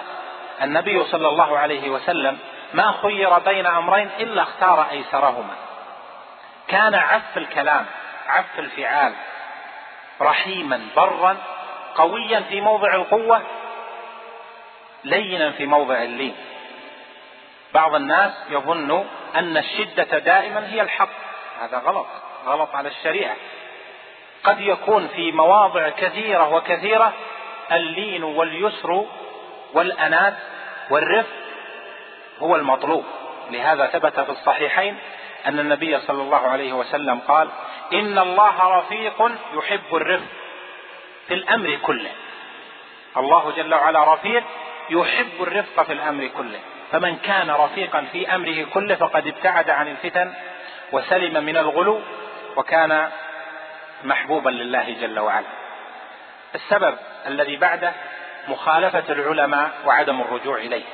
النبي 0.62 1.04
صلى 1.04 1.28
الله 1.28 1.58
عليه 1.58 1.90
وسلم 1.90 2.38
ما 2.74 2.94
خير 3.02 3.38
بين 3.38 3.66
أمرين 3.66 4.10
إلا 4.20 4.42
اختار 4.42 4.86
أيسرهما. 4.90 5.54
كان 6.68 6.94
عف 6.94 7.36
الكلام 7.36 7.86
عف 8.28 8.58
الفعال 8.58 9.12
رحيما 10.20 10.80
برا 10.96 11.36
قويا 11.94 12.40
في 12.40 12.60
موضع 12.60 12.94
القوة 12.94 13.42
لينا 15.04 15.50
في 15.50 15.66
موضع 15.66 16.02
اللين. 16.02 16.36
بعض 17.74 17.94
الناس 17.94 18.32
يظن 18.50 19.04
أن 19.36 19.56
الشدة 19.56 20.18
دائما 20.18 20.68
هي 20.68 20.80
الحق. 20.80 21.08
هذا 21.60 21.78
غلط. 21.78 22.06
غلط 22.46 22.74
على 22.74 22.88
الشريعة. 22.88 23.36
قد 24.44 24.60
يكون 24.60 25.08
في 25.08 25.32
مواضع 25.32 25.88
كثيرة 25.88 26.54
وكثيرة 26.54 27.12
اللين 27.72 28.24
واليسر 28.24 29.04
والأنات 29.74 30.34
والرفق 30.90 31.36
هو 32.38 32.56
المطلوب. 32.56 33.04
لهذا 33.50 33.86
ثبت 33.86 34.20
في 34.20 34.30
الصحيحين 34.30 34.98
أن 35.46 35.58
النبي 35.58 36.00
صلى 36.00 36.22
الله 36.22 36.48
عليه 36.48 36.72
وسلم 36.72 37.20
قال 37.28 37.48
إن 37.92 38.18
الله 38.18 38.78
رفيق 38.78 39.32
يحب 39.54 39.94
الرفق 39.94 40.26
في 41.28 41.34
الأمر 41.34 41.78
كله. 41.82 42.10
الله 43.16 43.52
جل 43.56 43.74
وعلا 43.74 44.14
رفيق 44.14 44.44
يحب 44.90 45.42
الرفق 45.42 45.82
في 45.82 45.92
الأمر 45.92 46.26
كله. 46.26 46.60
فمن 46.92 47.16
كان 47.16 47.50
رفيقا 47.50 48.06
في 48.12 48.34
أمره 48.34 48.64
كله 48.74 48.94
فقد 48.94 49.26
ابتعد 49.26 49.70
عن 49.70 49.88
الفتن 49.88 50.32
وسلم 50.92 51.44
من 51.44 51.56
الغلو 51.56 52.00
وكان 52.56 53.10
محبوبا 54.04 54.50
لله 54.50 54.96
جل 55.00 55.18
وعلا. 55.18 55.46
السبب 56.54 56.98
الذي 57.26 57.56
بعده 57.56 57.92
مخالفة 58.48 59.04
العلماء 59.12 59.70
وعدم 59.86 60.20
الرجوع 60.20 60.56
إليه. 60.56 60.84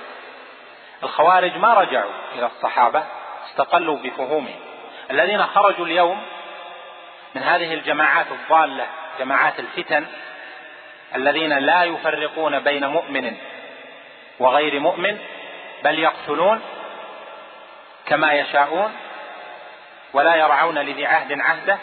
الخوارج 1.03 1.57
ما 1.57 1.75
رجعوا 1.75 2.13
إلى 2.35 2.47
الصحابة 2.47 3.05
استقلوا 3.51 3.99
بفهومهم. 3.99 4.61
الذين 5.11 5.43
خرجوا 5.47 5.87
اليوم 5.87 6.23
من 7.35 7.43
هذه 7.43 7.75
الجماعات 7.75 8.27
الضالة 8.33 8.87
جماعات 9.19 9.61
الفتن 9.61 10.07
الذين 11.15 11.59
لا 11.59 11.85
يفرقون 11.85 12.61
بين 12.61 12.87
مؤمن 12.87 13.37
وغير 14.39 14.81
مؤمن 14.81 15.19
بل 15.85 15.99
يقتلون 15.99 16.61
كما 18.07 18.33
يشاءون 18.33 18.93
ولا 20.13 20.35
يرعون 20.35 20.79
لذي 20.79 21.07
عهد 21.07 21.41
عهده. 21.41 21.79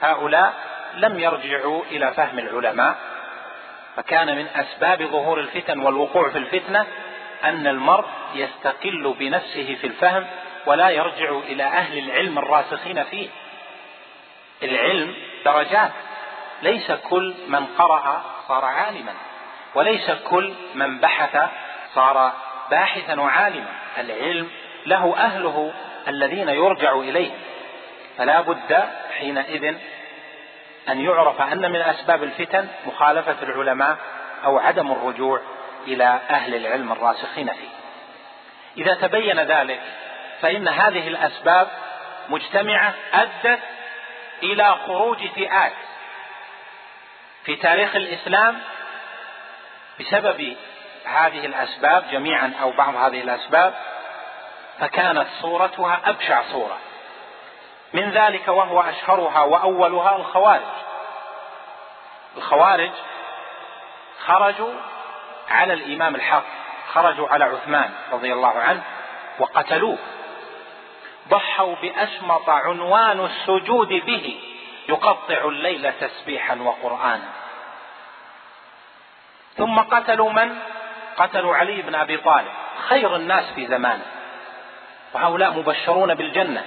هؤلاء 0.00 0.54
لم 0.94 1.18
يرجعوا 1.20 1.84
إلى 1.84 2.14
فهم 2.14 2.38
العلماء 2.38 2.96
فكان 3.96 4.36
من 4.36 4.46
أسباب 4.56 5.02
ظهور 5.02 5.40
الفتن 5.40 5.80
والوقوع 5.80 6.30
في 6.30 6.38
الفتنة 6.38 6.86
أن 7.44 7.66
المرء 7.66 8.06
يستقل 8.34 9.14
بنفسه 9.18 9.76
في 9.80 9.86
الفهم 9.86 10.26
ولا 10.66 10.90
يرجع 10.90 11.30
إلى 11.30 11.64
أهل 11.64 11.98
العلم 11.98 12.38
الراسخين 12.38 13.04
فيه. 13.04 13.28
العلم 14.62 15.14
درجات 15.44 15.90
ليس 16.62 16.92
كل 16.92 17.34
من 17.48 17.66
قرأ 17.66 18.22
صار 18.48 18.64
عالما 18.64 19.14
وليس 19.74 20.10
كل 20.10 20.54
من 20.74 20.98
بحث 20.98 21.48
صار 21.94 22.32
باحثا 22.70 23.20
وعالما. 23.20 23.72
العلم 23.98 24.50
له 24.86 25.14
أهله 25.16 25.72
الذين 26.08 26.48
يرجع 26.48 26.92
إليهم 26.92 27.38
فلا 28.18 28.40
بد 28.40 28.88
حينئذ 29.18 29.74
أن 30.88 31.00
يعرف 31.00 31.40
أن 31.40 31.72
من 31.72 31.80
أسباب 31.80 32.22
الفتن 32.22 32.68
مخالفة 32.86 33.36
العلماء 33.42 33.96
أو 34.44 34.58
عدم 34.58 34.92
الرجوع 34.92 35.40
إلى 35.86 36.20
أهل 36.30 36.54
العلم 36.54 36.92
الراسخين 36.92 37.52
فيه. 37.52 37.68
إذا 38.76 38.94
تبين 38.94 39.40
ذلك 39.40 39.80
فإن 40.40 40.68
هذه 40.68 41.08
الأسباب 41.08 41.68
مجتمعة 42.28 42.94
أدت 43.12 43.60
إلى 44.42 44.76
خروج 44.86 45.26
فئات 45.26 45.72
في 47.44 47.56
تاريخ 47.56 47.96
الإسلام 47.96 48.58
بسبب 50.00 50.56
هذه 51.08 51.46
الأسباب 51.46 52.04
جميعا 52.10 52.54
أو 52.62 52.70
بعض 52.70 52.96
هذه 52.96 53.20
الأسباب 53.20 53.74
فكانت 54.78 55.26
صورتها 55.40 56.00
أبشع 56.04 56.42
صورة. 56.42 56.78
من 57.92 58.10
ذلك 58.10 58.48
وهو 58.48 58.80
أشهرها 58.80 59.40
وأولها 59.40 60.16
الخوارج. 60.16 60.60
الخوارج 62.36 62.90
خرجوا 64.26 64.74
على 65.48 65.72
الإمام 65.72 66.14
الحق 66.14 66.44
خرجوا 66.92 67.28
على 67.28 67.44
عثمان 67.44 67.90
رضي 68.12 68.32
الله 68.32 68.58
عنه 68.58 68.82
وقتلوه. 69.38 69.98
ضحوا 71.28 71.74
بأشمط 71.74 72.48
عنوان 72.50 73.24
السجود 73.24 73.88
به 73.88 74.40
يقطع 74.88 75.44
الليل 75.44 75.92
تسبيحا 75.92 76.54
وقرآنا. 76.54 77.28
ثم 79.56 79.78
قتلوا 79.78 80.32
من؟ 80.32 80.58
قتلوا 81.18 81.56
علي 81.56 81.82
بن 81.82 81.94
أبي 81.94 82.16
طالب. 82.16 82.52
خير 82.88 83.16
الناس 83.16 83.44
في 83.54 83.66
زمانه. 83.66 84.04
وهؤلاء 85.14 85.50
مبشرون 85.50 86.14
بالجنة. 86.14 86.64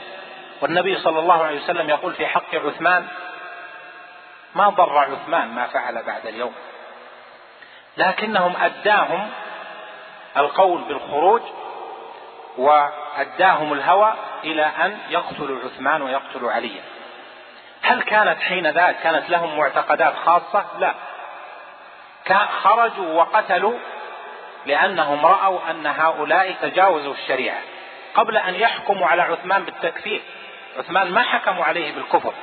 والنبي 0.62 1.00
صلى 1.00 1.20
الله 1.20 1.44
عليه 1.44 1.64
وسلم 1.64 1.90
يقول 1.90 2.14
في 2.14 2.28
حق 2.28 2.56
عثمان 2.56 3.08
ما 4.56 4.70
ضر 4.70 4.98
عثمان 4.98 5.48
ما 5.48 5.68
فعل 5.68 6.04
بعد 6.04 6.28
اليوم. 6.28 6.54
لكنهم 7.98 8.54
أداهم 8.62 9.30
القول 10.38 10.82
بالخروج 10.82 11.42
وأداهم 12.58 13.74
الهوى 13.74 14.14
إلى 14.44 14.66
أن 14.66 14.98
يقتلوا 15.10 15.60
عثمان 15.66 16.02
ويقتلوا 16.02 16.52
عليا 16.52 16.82
هل 17.82 18.02
كانت 18.02 18.42
حين 18.42 18.68
ذاك 18.68 18.96
كانت 19.04 19.30
لهم 19.30 19.58
معتقدات 19.58 20.14
خاصة؟ 20.26 20.66
لا. 20.80 20.94
خرجوا 22.64 23.14
وقتلوا 23.14 23.80
لأنهم 24.66 25.26
رأوا 25.26 25.60
أن 25.72 25.88
هؤلاء 25.88 26.52
تجاوزوا 26.62 27.14
الشريعة 27.14 27.58
قبل 28.14 28.38
أن 28.38 28.56
يحكموا 28.56 29.08
على 29.08 29.22
عثمان 29.22 29.64
بالتكفير. 29.64 30.22
عثمان 30.78 31.12
ما 31.12 31.24
حكموا 31.24 31.66
عليه 31.66 31.96
بالكفر 31.96 32.34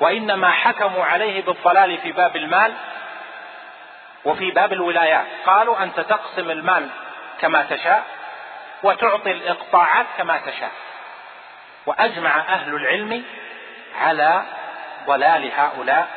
وإنما 0.00 0.50
حكموا 0.50 1.04
عليه 1.04 1.42
بالضلال 1.42 1.98
في 1.98 2.12
باب 2.12 2.36
المال 2.36 2.72
وفي 4.24 4.50
باب 4.50 4.72
الولايات. 4.72 5.26
قالوا 5.46 5.82
أنت 5.82 6.00
تقسم 6.00 6.50
المال 6.50 6.88
كما 7.40 7.62
تشاء 7.62 8.04
وتعطي 8.82 9.30
الإقطاعات 9.30 10.06
كما 10.18 10.38
تشاء 10.38 10.70
وأجمع 11.86 12.40
أهل 12.40 12.74
العلم 12.74 13.24
على 14.00 14.42
ضلال 15.06 15.50
هؤلاء 15.56 16.08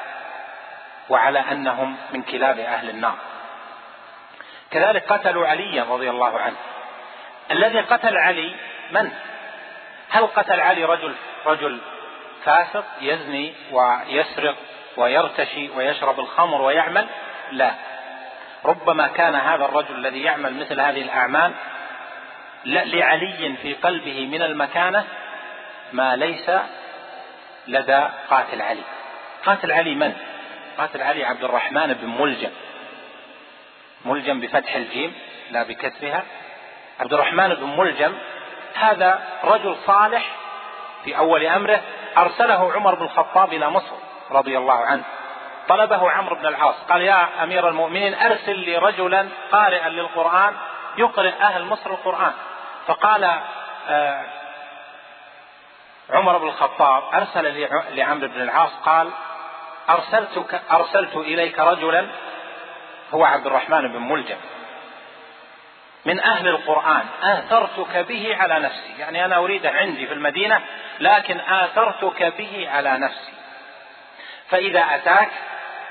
وعلى 1.09 1.39
أنهم 1.39 1.97
من 2.11 2.21
كلاب 2.21 2.59
أهل 2.59 2.89
النار. 2.89 3.15
كذلك 4.75 5.13
قتلوا 5.13 5.47
عليا 5.47 5.83
رضي 5.83 6.09
الله 6.09 6.39
عنه. 6.39 6.55
الذي 7.51 7.79
قتل 7.79 8.17
علي 8.17 8.55
من؟ 8.91 9.11
هل 10.09 10.27
قتل 10.27 10.59
علي 10.59 10.83
رجل 10.83 11.15
رجل 11.45 11.79
فاسق 12.45 12.85
يزني 13.01 13.53
ويسرق 13.71 14.55
ويرتشي 14.97 15.69
ويشرب 15.69 16.19
الخمر 16.19 16.61
ويعمل؟ 16.61 17.07
لا. 17.51 17.71
ربما 18.65 19.07
كان 19.07 19.35
هذا 19.35 19.65
الرجل 19.65 19.95
الذي 19.95 20.23
يعمل 20.23 20.53
مثل 20.53 20.81
هذه 20.81 21.01
الأعمال 21.01 21.51
لعلي 22.65 23.55
في 23.61 23.73
قلبه 23.73 24.27
من 24.27 24.41
المكانة 24.41 25.03
ما 25.93 26.15
ليس 26.15 26.51
لدى 27.67 28.07
قاتل 28.29 28.61
علي. 28.61 28.83
قاتل 29.45 29.71
علي 29.71 29.95
من؟ 29.95 30.13
قاتل 30.77 31.01
علي 31.01 31.25
عبد 31.25 31.43
الرحمن 31.43 31.93
بن 31.93 32.21
ملجم 32.21 32.51
ملجم 34.05 34.39
بفتح 34.39 34.75
الجيم 34.75 35.13
لا 35.51 35.63
بكسرها. 35.63 36.23
عبد 36.99 37.13
الرحمن 37.13 37.53
بن 37.53 37.77
ملجم 37.77 38.13
هذا 38.75 39.19
رجل 39.43 39.77
صالح 39.85 40.25
في 41.03 41.17
أول 41.17 41.45
أمره 41.45 41.81
أرسله 42.17 42.73
عمر 42.73 42.95
بن 42.95 43.05
الخطاب 43.05 43.53
إلى 43.53 43.69
مصر 43.69 43.95
رضي 44.31 44.57
الله 44.57 44.85
عنه. 44.85 45.03
طلبه 45.67 46.11
عمرو 46.11 46.35
بن 46.35 46.45
العاص 46.45 46.75
قال 46.89 47.01
يا 47.01 47.43
أمير 47.43 47.69
المؤمنين 47.69 48.13
أرسل 48.13 48.59
لي 48.59 48.77
رجلا 48.77 49.27
قارئا 49.51 49.89
للقرآن 49.89 50.53
يقرئ 50.97 51.33
أهل 51.41 51.63
مصر 51.63 51.89
القرآن. 51.89 52.33
فقال 52.87 53.23
آه 53.89 54.25
عمر 56.09 56.37
بن 56.37 56.47
الخطاب 56.47 57.03
أرسل 57.13 57.67
لعمرو 57.95 58.27
بن 58.27 58.41
العاص 58.41 58.71
قال 58.85 59.09
ارسلتك 59.89 60.61
أرسلت 60.71 61.15
إليك 61.15 61.59
رجلا 61.59 62.07
هو 63.13 63.25
عبد 63.25 63.45
الرحمن 63.45 63.87
بن 63.87 63.99
ملجم. 63.99 64.37
من 66.05 66.19
أهل 66.19 66.47
القرآن 66.47 67.05
آثرتك 67.23 67.97
به 67.97 68.35
على 68.39 68.59
نفسي. 68.59 68.93
يعني 68.99 69.25
أنا 69.25 69.37
أريده 69.37 69.69
عندي 69.69 70.07
في 70.07 70.13
المدينة 70.13 70.61
لكن 70.99 71.39
آثرتك 71.39 72.33
به 72.37 72.69
على 72.69 72.97
نفسي. 72.97 73.33
فإذا 74.49 74.85
أتاك 74.95 75.29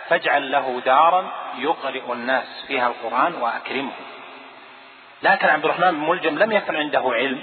فاجعل 0.09 0.53
له 0.53 0.83
دارا 0.85 1.33
يقرئ 1.59 2.13
الناس 2.13 2.65
فيها 2.67 2.87
القرآن 2.87 3.35
وأكرمه. 3.35 3.93
لكن 5.23 5.49
عبد 5.49 5.65
الرحمن 5.65 5.91
بن 5.91 6.09
ملجم 6.09 6.39
لم 6.39 6.53
يكن 6.53 6.77
عنده 6.77 7.03
علم. 7.15 7.43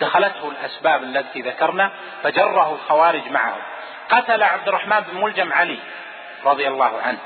دخلته 0.00 0.48
الأسباب 0.48 1.02
التي 1.02 1.40
ذكرنا 1.40 1.90
فجره 2.22 2.72
الخوارج 2.72 3.30
معه. 3.30 3.56
قتل 4.10 4.42
عبد 4.42 4.68
الرحمن 4.68 5.00
بن 5.00 5.20
ملجم 5.20 5.52
علي 5.52 5.78
رضي 6.44 6.68
الله 6.68 7.00
عنه. 7.02 7.18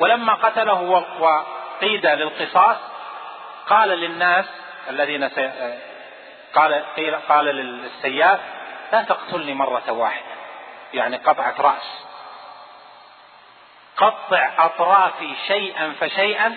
ولما 0.00 0.34
قتله 0.34 1.04
وقيد 1.20 2.06
للقصاص 2.06 2.76
قال 3.66 3.88
للناس 3.88 4.44
الذين 4.90 5.28
سي... 5.28 5.78
قال 6.54 6.84
قيل 6.96 7.16
قال 7.16 7.44
للسياف 7.44 8.40
لا 8.92 9.02
تقتلني 9.02 9.54
مرة 9.54 9.92
واحدة. 9.92 10.34
يعني 10.94 11.16
قطعة 11.16 11.54
رأس. 11.60 12.04
قطع 13.96 14.50
أطرافي 14.58 15.34
شيئا 15.46 15.94
فشيئا 16.00 16.56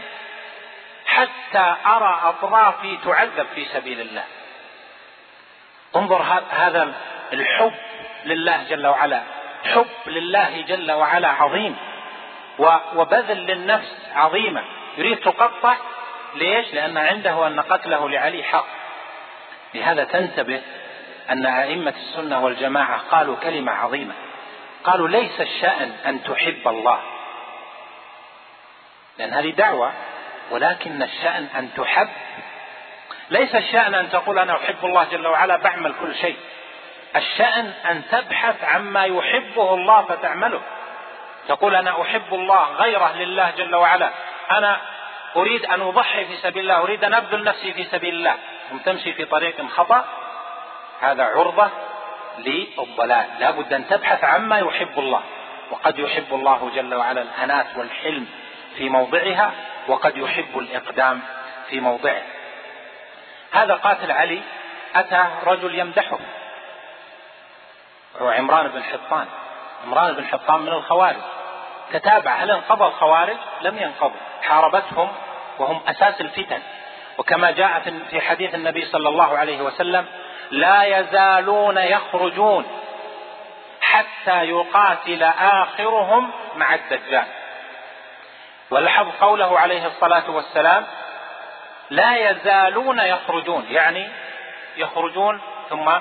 حتى 1.05 1.75
أرى 1.85 2.19
أطرافي 2.23 2.97
تعذب 2.97 3.47
في 3.55 3.65
سبيل 3.65 4.01
الله. 4.01 4.23
انظر 5.95 6.21
هذا 6.51 6.93
الحب 7.33 7.73
لله 8.25 8.63
جل 8.63 8.87
وعلا. 8.87 9.21
حب 9.65 9.87
لله 10.07 10.61
جل 10.61 10.91
وعلا 10.91 11.27
عظيم. 11.27 11.77
وبذل 12.95 13.37
للنفس 13.37 13.97
عظيمة. 14.13 14.63
يريد 14.97 15.17
تقطع؟ 15.17 15.75
ليش؟ 16.35 16.73
لأن 16.73 16.97
عنده 16.97 17.47
أن 17.47 17.59
قتله 17.59 18.09
لعلي 18.09 18.43
حق. 18.43 18.65
لهذا 19.73 20.03
تنتبه 20.03 20.61
أن 21.29 21.45
أئمة 21.45 21.93
السنة 21.97 22.43
والجماعة 22.43 23.01
قالوا 23.11 23.35
كلمة 23.35 23.71
عظيمة. 23.71 24.13
قالوا 24.83 25.07
ليس 25.07 25.41
الشأن 25.41 25.91
أن 26.05 26.23
تحب 26.23 26.67
الله. 26.67 26.99
لأن 29.17 29.33
هذه 29.33 29.49
دعوة 29.49 29.91
ولكن 30.51 31.03
الشأن 31.03 31.47
أن 31.57 31.69
تحب. 31.77 32.09
ليس 33.29 33.55
الشأن 33.55 33.95
أن 33.95 34.09
تقول 34.09 34.39
أنا 34.39 34.55
أحب 34.55 34.85
الله 34.85 35.03
جل 35.03 35.27
وعلا 35.27 35.57
بعمل 35.57 35.93
كل 36.01 36.15
شيء. 36.15 36.37
الشأن 37.15 37.73
أن 37.89 38.01
تبحث 38.11 38.63
عما 38.63 39.05
يحبه 39.05 39.73
الله 39.73 40.01
فتعمله. 40.01 40.61
تقول 41.47 41.75
أنا 41.75 42.01
أحب 42.01 42.33
الله 42.33 42.71
غيره 42.71 43.13
لله 43.13 43.51
جل 43.51 43.75
وعلا. 43.75 44.11
أنا 44.51 44.81
أريد 45.35 45.65
أن 45.65 45.81
أضحي 45.81 46.25
في 46.25 46.37
سبيل 46.37 46.63
الله 46.63 46.77
أريد 46.77 47.03
أن 47.03 47.13
أبذل 47.13 47.43
نفسي 47.43 47.73
في 47.73 47.83
سبيل 47.83 48.15
الله. 48.15 48.35
ثم 48.69 48.77
تمشي 48.77 49.13
في 49.13 49.25
طريق 49.25 49.67
خطأ؟ 49.67 50.05
هذا 51.01 51.23
عرضة 51.23 51.69
للضلال. 52.37 53.25
لا 53.39 53.51
بد 53.51 53.73
أن 53.73 53.87
تبحث 53.87 54.23
عما 54.23 54.59
يحب 54.59 54.99
الله. 54.99 55.21
وقد 55.71 55.99
يحب 55.99 56.33
الله 56.33 56.71
جل 56.75 56.95
وعلا 56.95 57.21
الأنات 57.21 57.67
والحلم 57.75 58.27
في 58.77 58.89
موضعها 58.89 59.51
وقد 59.87 60.17
يحب 60.17 60.59
الإقدام 60.59 61.21
في 61.69 61.79
موضعه. 61.79 62.21
هذا 63.51 63.73
قاتل 63.73 64.11
علي. 64.11 64.41
أتى 64.95 65.25
رجل 65.45 65.79
يمدحه 65.79 66.19
هو 68.21 68.29
عمران 68.29 68.67
بن 68.67 68.83
حطان. 68.83 69.27
عمران 69.85 70.13
بن 70.13 70.25
حطام 70.25 70.61
من 70.61 70.73
الخوارج. 70.73 71.21
تتابع 71.93 72.31
هل 72.31 72.51
انقضى 72.51 72.85
الخوارج؟ 72.85 73.37
لم 73.61 73.77
ينقضوا. 73.77 74.19
حاربتهم 74.41 75.11
وهم 75.59 75.81
أساس 75.87 76.21
الفتن. 76.21 76.59
وكما 77.17 77.51
جاء 77.51 77.79
في 78.09 78.21
حديث 78.21 78.55
النبي 78.55 78.85
صلى 78.85 79.09
الله 79.09 79.37
عليه 79.37 79.61
وسلم 79.61 80.05
لا 80.51 80.83
يزالون 80.83 81.77
يخرجون 81.77 82.65
حتى 83.81 84.43
يقاتل 84.43 85.23
آخرهم 85.39 86.31
مع 86.55 86.75
الدجال. 86.75 87.25
ولحظ 88.71 89.07
قوله 89.21 89.59
عليه 89.59 89.87
الصلاة 89.87 90.29
والسلام 90.29 90.85
لا 91.89 92.29
يزالون 92.29 92.99
يخرجون 92.99 93.65
يعني 93.69 94.09
يخرجون 94.77 95.41
ثم 95.69 95.91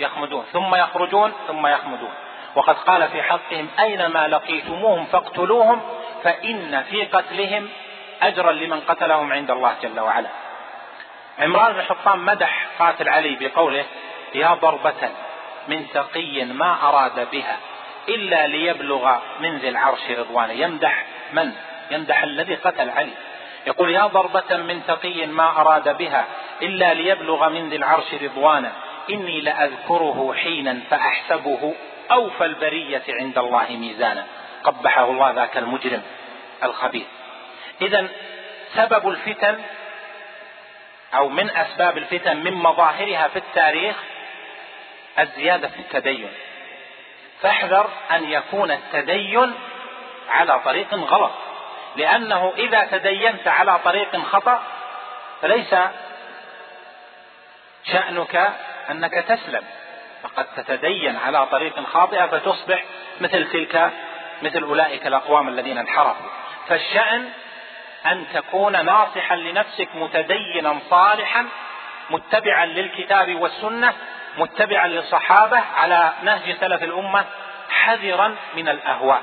يخمدون 0.00 0.44
ثم 0.52 0.74
يخرجون 0.74 1.32
ثم 1.48 1.66
يخمدون. 1.66 2.14
وقد 2.56 2.74
قال 2.74 3.08
في 3.08 3.22
حقهم 3.22 3.68
أينما 3.80 4.28
لقيتموهم 4.28 5.04
فاقتلوهم 5.04 5.82
فإن 6.24 6.82
في 6.82 7.04
قتلهم 7.04 7.68
أجرا 8.22 8.52
لمن 8.52 8.80
قتلهم 8.80 9.32
عند 9.32 9.50
الله 9.50 9.74
جل 9.82 10.00
وعلا. 10.00 10.28
عمران 11.38 11.72
بن 11.72 11.82
حطام 11.82 12.26
مدح 12.26 12.66
قاتل 12.78 13.08
علي 13.08 13.36
بقوله 13.40 13.84
يا 14.34 14.54
ضربة 14.54 15.10
من 15.68 15.86
تقي 15.94 16.44
ما 16.44 16.76
أراد 16.82 17.30
بها 17.30 17.56
إلا 18.08 18.46
ليبلغ 18.46 19.18
من 19.40 19.56
ذي 19.58 19.68
العرش 19.68 20.10
رضوانه. 20.10 20.52
يمدح 20.52 21.04
من؟ 21.32 21.52
يمدح 21.90 22.22
الذي 22.22 22.54
قتل 22.54 22.90
علي. 22.90 23.12
يقول 23.66 23.90
يا 23.90 24.06
ضربة 24.06 24.56
من 24.56 24.82
تقي 24.86 25.26
ما 25.26 25.60
أراد 25.60 25.96
بها 25.96 26.24
إلا 26.62 26.94
ليبلغ 26.94 27.48
من 27.48 27.68
ذي 27.68 27.76
العرش 27.76 28.14
رضوانا 28.22 28.72
إني 29.10 29.40
لأذكره 29.40 30.34
حينا 30.36 30.80
فأحسبه. 30.90 31.74
أوفى 32.10 32.44
البرية 32.44 33.02
عند 33.08 33.38
الله 33.38 33.66
ميزانا. 33.70 34.26
قبحه 34.64 35.04
الله 35.04 35.30
ذاك 35.30 35.56
المجرم 35.56 36.02
الخبيث. 36.62 37.06
إذا 37.82 38.08
سبب 38.74 39.08
الفتن 39.08 39.62
أو 41.14 41.28
من 41.28 41.50
أسباب 41.50 41.98
الفتن 41.98 42.36
من 42.36 42.52
مظاهرها 42.52 43.28
في 43.28 43.36
التاريخ 43.36 43.96
الزيادة 45.18 45.68
في 45.68 45.78
التدين. 45.78 46.32
فاحذر 47.42 47.90
أن 48.10 48.30
يكون 48.30 48.70
التدين 48.70 49.54
على 50.28 50.60
طريق 50.60 50.94
غلط. 50.94 51.32
لأنه 51.96 52.52
إذا 52.58 52.84
تدينت 52.84 53.48
على 53.48 53.78
طريق 53.84 54.16
خطأ 54.16 54.62
فليس 55.42 55.74
شأنك 57.84 58.52
أنك 58.90 59.14
تسلم. 59.14 59.64
فقد 60.22 60.46
تتدين 60.56 61.16
على 61.16 61.46
طريق 61.46 61.80
خاطئة 61.80 62.26
فتصبح 62.26 62.84
مثل 63.20 63.48
تلك 63.50 63.90
مثل 64.42 64.62
أولئك 64.62 65.06
الأقوام 65.06 65.48
الذين 65.48 65.78
انحرفوا. 65.78 66.30
فالشأن 66.68 67.28
أن 68.06 68.24
تكون 68.34 68.84
ناصحا 68.84 69.36
لنفسك 69.36 69.88
متدينا 69.94 70.78
صالحا 70.90 71.46
متبعا 72.10 72.66
للكتاب 72.66 73.40
والسنة 73.40 73.92
متبعا 74.38 74.86
للصحابة 74.86 75.62
على 75.76 76.12
نهج 76.22 76.56
سلف 76.60 76.82
الأمة 76.82 77.24
حذرا 77.70 78.36
من 78.56 78.68
الأهواء. 78.68 79.22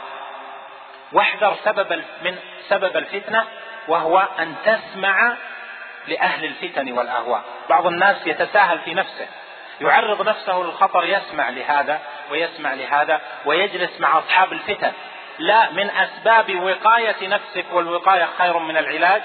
واحذر 1.11 1.55
سبب 1.63 2.03
من 2.23 2.37
سبب 2.69 2.97
الفتنة 2.97 3.45
وهو 3.87 4.27
أن 4.39 4.55
تسمع 4.65 5.33
لأهل 6.07 6.45
الفتن 6.45 6.91
والأهواء. 6.91 7.43
بعض 7.69 7.87
الناس 7.87 8.27
يتساهل 8.27 8.79
في 8.79 8.93
نفسه. 8.93 9.27
يعرض 9.81 10.21
نفسه 10.29 10.57
للخطر 10.57 11.05
يسمع 11.05 11.49
لهذا 11.49 12.01
ويسمع 12.31 12.73
لهذا 12.73 13.21
ويجلس 13.45 13.99
مع 13.99 14.19
أصحاب 14.19 14.53
الفتن. 14.53 14.91
لا 15.39 15.71
من 15.71 15.89
أسباب 15.89 16.63
وقاية 16.63 17.27
نفسك 17.27 17.65
والوقاية 17.71 18.29
خير 18.37 18.57
من 18.57 18.77
العلاج 18.77 19.21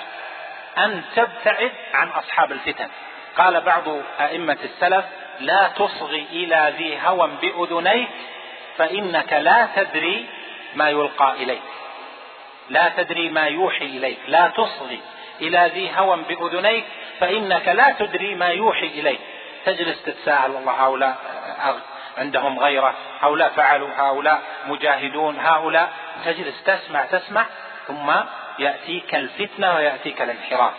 أن 0.78 1.02
تبتعد 1.16 1.72
عن 1.94 2.08
أصحاب 2.08 2.52
الفتن. 2.52 2.88
قال 3.36 3.60
بعض 3.60 3.84
أئمة 4.20 4.58
السلف 4.64 5.04
لا 5.40 5.68
تصغي 5.76 6.26
إلى 6.32 6.74
ذي 6.78 6.98
هوى 7.06 7.30
بأذنيك 7.42 8.08
فإنك 8.78 9.32
لا 9.32 9.68
تدري 9.76 10.26
ما 10.74 10.88
يلقى 10.88 11.32
إليك. 11.32 11.62
لا 12.68 12.88
تدري 12.96 13.28
ما 13.30 13.46
يوحي 13.46 13.84
إليك. 13.84 14.18
لا 14.28 14.48
تصغي 14.48 15.00
إلى 15.40 15.70
ذي 15.74 15.90
هوى 15.96 16.22
بأذنيك 16.28 16.84
فإنك 17.20 17.68
لا 17.68 17.94
تدري 17.98 18.34
ما 18.34 18.48
يوحي 18.48 18.86
إليك. 18.86 19.20
تجلس 19.68 20.02
تتساءل 20.02 20.56
الله 20.56 20.72
هؤلاء 20.72 21.16
عندهم 22.18 22.58
غيرة 22.58 22.94
هؤلاء 23.20 23.48
فعلوا 23.48 23.88
هؤلاء 23.96 24.42
مجاهدون 24.66 25.40
هؤلاء 25.40 25.92
تجلس 26.24 26.62
تسمع 26.62 27.04
تسمع 27.04 27.46
ثم 27.86 28.12
يأتيك 28.58 29.14
الفتنة 29.14 29.74
ويأتيك 29.74 30.22
الانحراف. 30.22 30.72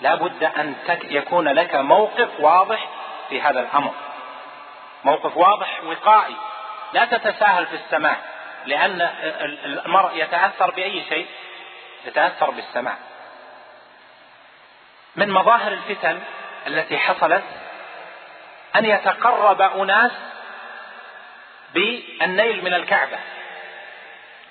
لا 0.00 0.14
بد 0.14 0.44
أن 0.44 0.74
يكون 1.04 1.48
لك 1.48 1.74
موقف 1.74 2.28
واضح 2.40 2.88
في 3.28 3.42
هذا 3.42 3.60
الأمر. 3.60 3.92
موقف 5.04 5.36
واضح 5.36 5.84
وقائي. 5.84 6.36
لا 6.92 7.04
تتساهل 7.04 7.66
في 7.66 7.74
السماع 7.74 8.16
لأن 8.66 9.00
المرء 9.64 10.10
يتأثر 10.14 10.70
بأي 10.70 11.04
شيء؟ 11.08 11.26
يتأثر 12.04 12.50
بالسماع. 12.50 12.96
من 15.16 15.30
مظاهر 15.30 15.72
الفتن 15.72 16.20
التي 16.66 16.98
حصلت 16.98 17.44
أن 18.76 18.84
يتقرب 18.84 19.62
أناس 19.62 20.12
بالنيل 21.74 22.64
من 22.64 22.74
الكعبة 22.74 23.18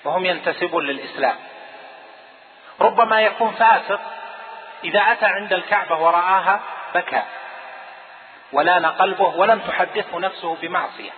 وهم 0.03 0.25
ينتسبون 0.25 0.87
للإسلام. 0.87 1.35
ربما 2.81 3.21
يكون 3.21 3.51
فاسق 3.51 4.01
إذا 4.83 4.99
أتى 4.99 5.25
عند 5.25 5.53
الكعبة 5.53 5.95
ورآها 5.95 6.59
بكى 6.95 7.23
ولان 8.51 8.85
قلبه 8.85 9.27
ولم 9.35 9.59
تحدثه 9.59 10.19
نفسه 10.19 10.55
بمعصية. 10.55 11.11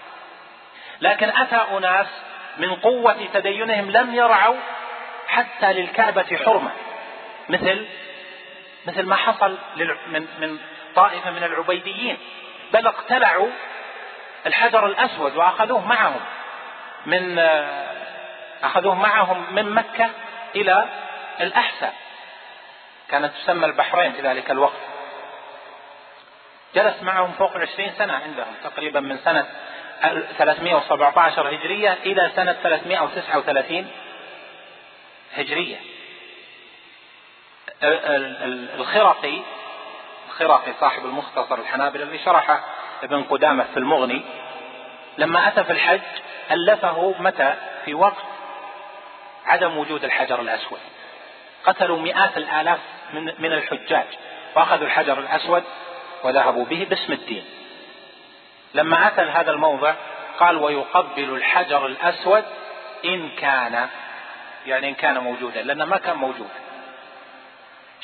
لكن 1.01 1.29
أتى 1.29 1.77
أناس 1.77 2.07
من 2.57 2.75
قوة 2.75 3.27
تدينهم 3.33 3.91
لم 3.91 4.15
يرعوا 4.15 4.59
حتى 5.27 5.73
للكعبة 5.73 6.39
حرمة 6.45 6.71
مثل 7.49 7.87
مثل 8.85 9.03
ما 9.03 9.15
حصل 9.15 9.57
من 10.07 10.27
من 10.39 10.59
طائفة 10.95 11.31
من 11.31 11.43
العبيديين. 11.43 12.17
بل 12.73 12.87
اقتلعوا 12.87 13.49
الحجر 14.45 14.85
الأسود 14.85 15.35
وأخذوه 15.35 15.85
معهم 15.85 16.21
من 17.05 17.39
أخذوه 18.63 18.95
معهم 18.95 19.55
من 19.55 19.69
مكة 19.69 20.09
إلى 20.55 20.85
الأحساء. 21.41 21.93
كانت 23.09 23.33
تسمى 23.33 23.65
البحرين 23.65 24.11
في 24.11 24.21
ذلك 24.21 24.51
الوقت. 24.51 24.79
جلس 26.75 27.03
معهم 27.03 27.31
فوق 27.31 27.55
العشرين 27.55 27.91
سنة 27.97 28.13
عندهم 28.13 28.53
تقريبا 28.63 28.99
من 28.99 29.17
سنة 29.17 29.45
317 30.37 31.55
هجرية 31.55 31.93
إلى 31.93 32.31
سنة 32.35 32.53
339 32.53 33.91
هجرية. 35.35 35.77
الخرقي 38.75 39.41
الخرقي 40.33 40.73
صاحب 40.79 41.05
المختصر 41.05 41.59
الحنابلة 41.59 42.03
اللي 42.03 42.19
شرحه 42.19 42.59
ابن 43.03 43.23
قدامة 43.23 43.63
في 43.73 43.77
المغني 43.77 44.21
لما 45.17 45.47
أتى 45.47 45.63
في 45.63 45.71
الحج 45.71 46.01
ألفه 46.51 47.15
متى؟ 47.19 47.55
في 47.85 47.93
وقت 47.93 48.23
عدم 49.45 49.77
وجود 49.77 50.03
الحجر 50.03 50.41
الأسود. 50.41 50.79
قتلوا 51.65 51.99
مئات 51.99 52.37
الآلاف 52.37 52.79
من, 53.13 53.33
من 53.39 53.53
الحجاج 53.53 54.05
وأخذوا 54.55 54.85
الحجر 54.85 55.19
الأسود 55.19 55.63
وذهبوا 56.23 56.65
به 56.65 56.87
باسم 56.89 57.13
الدين. 57.13 57.45
لما 58.73 59.07
أتى 59.07 59.21
هذا 59.21 59.51
الموضع 59.51 59.93
قال 60.39 60.57
ويقبل 60.57 61.35
الحجر 61.35 61.85
الأسود 61.85 62.43
إن 63.05 63.29
كان 63.29 63.87
يعني 64.65 64.89
إن 64.89 64.93
كان 64.93 65.17
موجودا 65.17 65.61
لأنه 65.61 65.85
ما 65.85 65.97
كان 65.97 66.15
موجود 66.17 66.49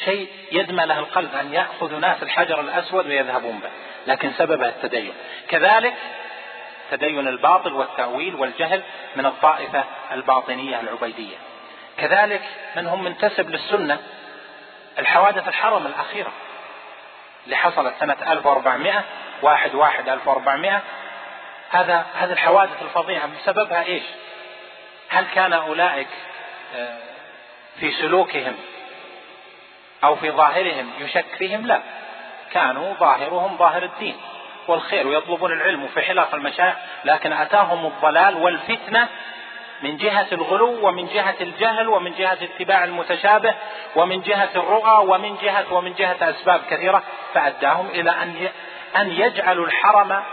شيء 0.05 0.29
يدمى 0.51 0.85
له 0.85 0.99
القلب 0.99 1.35
أن 1.35 1.53
يأخذ 1.53 1.95
ناس 1.95 2.23
الحجر 2.23 2.61
الأسود 2.61 3.07
ويذهبون 3.07 3.59
به. 3.59 3.69
لكن 4.07 4.31
سببها 4.37 4.69
التدين. 4.69 5.13
كذلك 5.47 5.93
تدين 6.91 7.27
الباطل 7.27 7.73
والتأويل 7.73 8.35
والجهل 8.35 8.81
من 9.15 9.25
الطائفة 9.25 9.83
الباطنية 10.11 10.79
العبيدية. 10.79 11.37
كذلك 11.97 12.41
من 12.75 12.87
هم 12.87 13.03
منتسب 13.03 13.49
للسنة 13.49 13.99
الحوادث 14.99 15.47
الحرم 15.47 15.85
الأخيرة 15.87 16.31
اللي 17.45 17.55
حصلت 17.55 17.93
سنة 17.99 18.15
1400 18.27 19.03
واحد 19.41 19.75
واحد 19.75 20.09
1400 20.09 20.81
هذا 21.69 22.05
هذه 22.15 22.31
الحوادث 22.31 22.81
الفظيعة 22.81 23.29
بسببها 23.41 23.83
إيش؟ 23.83 24.03
هل 25.09 25.25
كان 25.35 25.53
أولئك 25.53 26.07
آه، 26.75 26.97
في 27.79 27.91
سلوكهم 27.91 28.55
أو 30.03 30.15
في 30.15 30.31
ظاهرهم 30.31 30.91
يشك 30.99 31.25
فيهم؟ 31.37 31.67
لا. 31.67 31.81
كانوا 32.51 32.93
ظاهرهم 32.93 33.57
ظاهر 33.57 33.83
الدين. 33.83 34.17
والخير 34.67 35.07
ويطلبون 35.07 35.51
العلم 35.51 35.87
في 35.87 36.01
حلق 36.01 36.35
المشايخ. 36.35 36.75
لكن 37.05 37.33
أتاهم 37.33 37.85
الضلال 37.85 38.35
والفتنة 38.35 39.07
من 39.83 39.97
جهة 39.97 40.27
الغلو 40.31 40.87
ومن 40.87 41.07
جهة 41.07 41.35
الجهل 41.41 41.87
ومن 41.87 42.13
جهة 42.13 42.37
اتباع 42.41 42.83
المتشابه 42.83 43.53
ومن 43.95 44.21
جهة 44.21 44.49
الرؤى 44.55 45.07
ومن 45.07 45.37
جهة 45.41 45.73
ومن 45.73 45.93
جهة 45.93 46.29
أسباب 46.29 46.61
كثيرة. 46.69 47.03
فأداهم 47.33 47.87
إلى 47.87 48.11
أن 48.11 48.49
أن 48.97 49.11
يجعلوا 49.11 49.65
الحرم 49.65 50.23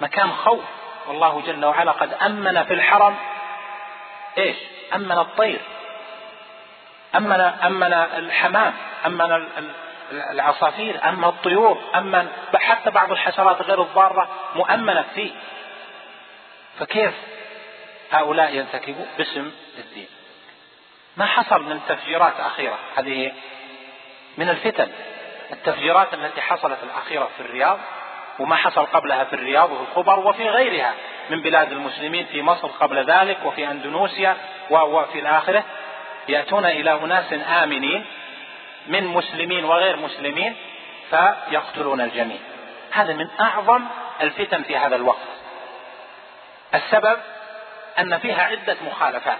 مكان 0.00 0.30
خوف. 0.32 0.64
والله 1.08 1.42
جل 1.46 1.64
وعلا 1.64 1.92
قد 1.92 2.12
أمن 2.12 2.64
في 2.64 2.74
الحرم. 2.74 3.16
إيش؟ 4.38 4.56
أمن 4.94 5.18
الطير. 5.18 5.60
أمن 7.16 7.40
أمن 7.40 7.92
الحمام 7.92 8.72
أمن 9.06 9.46
العصافير 10.12 11.08
أمن 11.08 11.24
الطيور 11.24 11.82
أمن 11.94 12.28
حتى 12.54 12.90
بعض 12.90 13.12
الحشرات 13.12 13.62
غير 13.62 13.82
الضارة 13.82 14.28
مؤمنة 14.54 15.04
فيه. 15.14 15.30
فكيف 16.78 17.14
هؤلاء 18.12 18.54
ينتكبوا 18.54 19.04
باسم 19.18 19.52
الدين. 19.78 20.08
ما 21.16 21.26
حصل 21.26 21.62
من 21.62 21.80
تفجيرات 21.88 22.40
أخيرة 22.40 22.78
هذه 22.96 23.32
من 24.38 24.48
الفتن. 24.48 24.88
التفجيرات 25.52 26.14
التي 26.14 26.40
حصلت 26.40 26.78
الأخيرة 26.82 27.28
في 27.36 27.42
الرياض 27.42 27.78
وما 28.38 28.56
حصل 28.56 28.86
قبلها 28.86 29.24
في 29.24 29.32
الرياض 29.32 29.70
وفي 29.70 29.82
الخبر 29.82 30.18
وفي 30.18 30.48
غيرها 30.48 30.94
من 31.30 31.42
بلاد 31.42 31.72
المسلمين 31.72 32.26
في 32.26 32.42
مصر 32.42 32.68
قبل 32.68 33.04
ذلك 33.04 33.38
وفي 33.44 33.70
أندونيسيا 33.70 34.36
وفي 34.70 35.18
الآخرة. 35.18 35.64
يأتون 36.28 36.64
إلى 36.64 36.92
أناس 36.92 37.32
آمنين 37.32 38.06
من 38.86 39.06
مسلمين 39.06 39.64
وغير 39.64 39.96
مسلمين 39.96 40.56
فيقتلون 41.10 42.00
الجميع. 42.00 42.38
هذا 42.90 43.12
من 43.12 43.28
أعظم 43.40 43.84
الفتن 44.20 44.62
في 44.62 44.76
هذا 44.76 44.96
الوقت. 44.96 45.28
السبب 46.74 47.18
أن 47.98 48.18
فيها 48.18 48.42
عدة 48.42 48.76
مخالفات. 48.86 49.38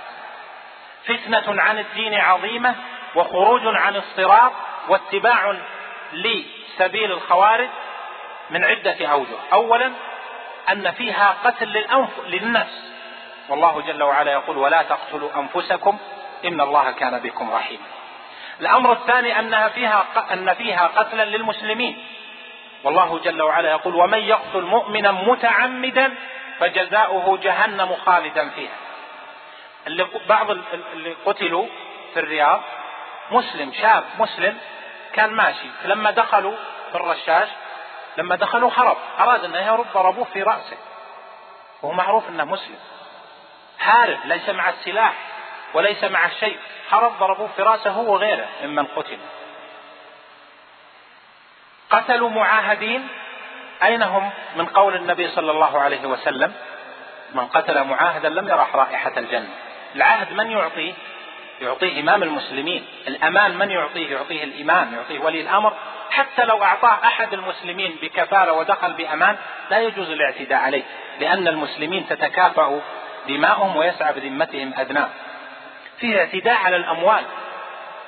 فتنة 1.04 1.62
عن 1.62 1.78
الدين 1.78 2.14
عظيمة 2.14 2.74
وخروج 3.14 3.62
عن 3.64 3.96
الصراط 3.96 4.52
واتباع 4.88 5.56
لسبيل 6.12 7.12
الخوارج 7.12 7.68
من 8.50 8.64
عدة 8.64 9.06
أوجه. 9.06 9.36
أولا 9.52 9.92
أن 10.72 10.90
فيها 10.90 11.36
قتل 11.44 11.68
للأنف 11.68 12.10
للنفس. 12.26 12.92
والله 13.48 13.80
جل 13.80 14.02
وعلا 14.02 14.32
يقول 14.32 14.56
ولا 14.56 14.82
تقتلوا 14.82 15.30
أنفسكم 15.36 15.98
إن 16.46 16.60
الله 16.60 16.90
كان 16.90 17.18
بكم 17.18 17.50
رحيما. 17.50 17.86
الأمر 18.60 18.92
الثاني 18.92 19.38
أنها 19.38 19.68
فيها 19.68 20.04
أن 20.32 20.54
فيها 20.54 20.86
قتلا 20.86 21.24
للمسلمين. 21.24 22.06
والله 22.84 23.18
جل 23.18 23.42
وعلا 23.42 23.70
يقول 23.70 23.94
ومن 23.94 24.18
يقتل 24.18 24.62
مؤمنا 24.62 25.12
متعمدا 25.12 26.14
فجزاؤه 26.60 27.38
جهنم 27.38 27.96
خالدا 28.06 28.48
فيها. 28.48 28.76
اللي 29.86 30.06
بعض 30.28 30.50
اللي 30.92 31.16
قتلوا 31.26 31.66
في 32.14 32.20
الرياض 32.20 32.60
مسلم 33.30 33.72
شاب 33.72 34.04
مسلم 34.18 34.58
كان 35.12 35.30
ماشي. 35.30 35.66
لما 35.84 36.10
دخلوا 36.10 36.54
في 36.90 36.94
الرشاش 36.94 37.48
لما 38.16 38.36
دخلوا 38.36 38.70
هرب 38.76 38.96
أراد 39.20 39.44
أنه 39.44 39.58
يهرب 39.58 39.86
ضربوه 39.94 40.24
في 40.24 40.42
رأسه. 40.42 40.76
وهو 41.82 41.92
معروف 41.92 42.28
أنه 42.28 42.44
مسلم. 42.44 42.78
حارب 43.78 44.18
ليس 44.24 44.48
مع 44.48 44.68
السلاح. 44.68 45.14
وليس 45.74 46.04
مع 46.04 46.26
الشيء. 46.26 46.58
هرب 46.90 47.18
ضربوه 47.18 47.48
في 47.56 47.62
رأسه 47.62 47.90
هو 47.90 48.12
وغيره 48.12 48.48
ممن 48.64 48.86
قتل. 48.86 49.18
قتلوا 51.90 52.30
معاهدين. 52.30 53.08
أين 53.82 54.02
هم؟ 54.02 54.30
من 54.56 54.66
قول 54.66 54.94
النبي 54.94 55.28
صلى 55.28 55.50
الله 55.50 55.80
عليه 55.80 56.06
وسلم 56.06 56.52
من 57.34 57.46
قتل 57.46 57.84
معاهدا 57.84 58.28
لم 58.28 58.48
يرح 58.48 58.76
رائحة 58.76 59.12
الجنة. 59.16 59.48
العهد 59.94 60.32
من 60.32 60.50
يعطيه؟ 60.50 60.92
يعطيه 61.60 62.00
إمام 62.00 62.22
المسلمين. 62.22 62.86
الأمان 63.08 63.58
من 63.58 63.70
يعطيه؟ 63.70 64.12
يعطيه 64.12 64.44
الإمام 64.44 64.94
يعطيه 64.94 65.18
ولي 65.18 65.40
الأمر. 65.40 65.72
حتى 66.10 66.44
لو 66.44 66.62
أعطاه 66.62 66.98
أحد 67.04 67.32
المسلمين 67.32 67.98
بكفالة 68.02 68.52
ودخل 68.52 68.92
بأمان 68.92 69.36
لا 69.70 69.80
يجوز 69.80 70.10
الاعتداء 70.10 70.58
عليه 70.58 70.82
لأن 71.20 71.48
المسلمين 71.48 72.08
تتكافأ 72.08 72.80
دماؤهم 73.28 73.76
ويسعى 73.76 74.12
بذمتهم 74.12 74.74
أدناه. 74.76 75.08
فيه 75.98 76.18
اعتداء 76.18 76.56
على 76.56 76.76
الأموال 76.76 77.24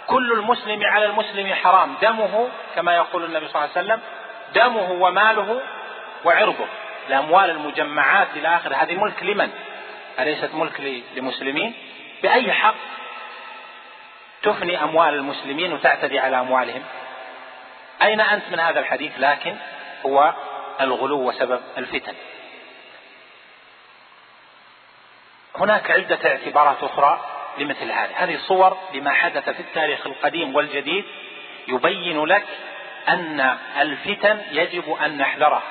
كل 0.06 0.32
المسلم 0.32 0.84
على 0.84 1.04
المسلم 1.04 1.54
حرام 1.54 1.94
دمه 2.02 2.48
كما 2.74 2.96
يقول 2.96 3.24
النبي 3.24 3.48
صلى 3.48 3.64
الله 3.64 3.76
عليه 3.76 3.86
وسلم 3.86 4.00
دمه 4.54 4.90
وماله 4.92 5.60
وعرضه 6.24 6.66
الأموال 7.08 7.50
المجمعات 7.50 8.28
إلى 8.36 8.56
آخره 8.56 8.74
هذه 8.74 8.94
ملك 8.94 9.22
لمن؟ 9.22 9.50
أليست 10.18 10.54
ملك 10.54 11.02
لمسلمين؟ 11.16 11.74
بأي 12.22 12.52
حق 12.52 12.74
تفني 14.42 14.82
أموال 14.82 15.14
المسلمين 15.14 15.72
وتعتدي 15.72 16.18
على 16.18 16.40
أموالهم؟ 16.40 16.82
أين 18.02 18.20
أنت 18.20 18.42
من 18.52 18.60
هذا 18.60 18.80
الحديث؟ 18.80 19.12
لكن 19.18 19.56
هو 20.06 20.34
الغلو 20.80 21.28
وسبب 21.28 21.60
الفتن. 21.78 22.14
هناك 25.56 25.90
عدة 25.90 26.18
اعتبارات 26.30 26.82
أخرى 26.82 27.37
لمثل 27.58 27.90
هذه، 27.90 28.10
هذه 28.14 28.38
صور 28.46 28.76
لما 28.94 29.10
حدث 29.10 29.50
في 29.50 29.60
التاريخ 29.60 30.06
القديم 30.06 30.54
والجديد 30.54 31.04
يبين 31.68 32.24
لك 32.24 32.44
أن 33.08 33.56
الفتن 33.80 34.40
يجب 34.52 34.96
أن 35.04 35.18
نحذرها 35.18 35.62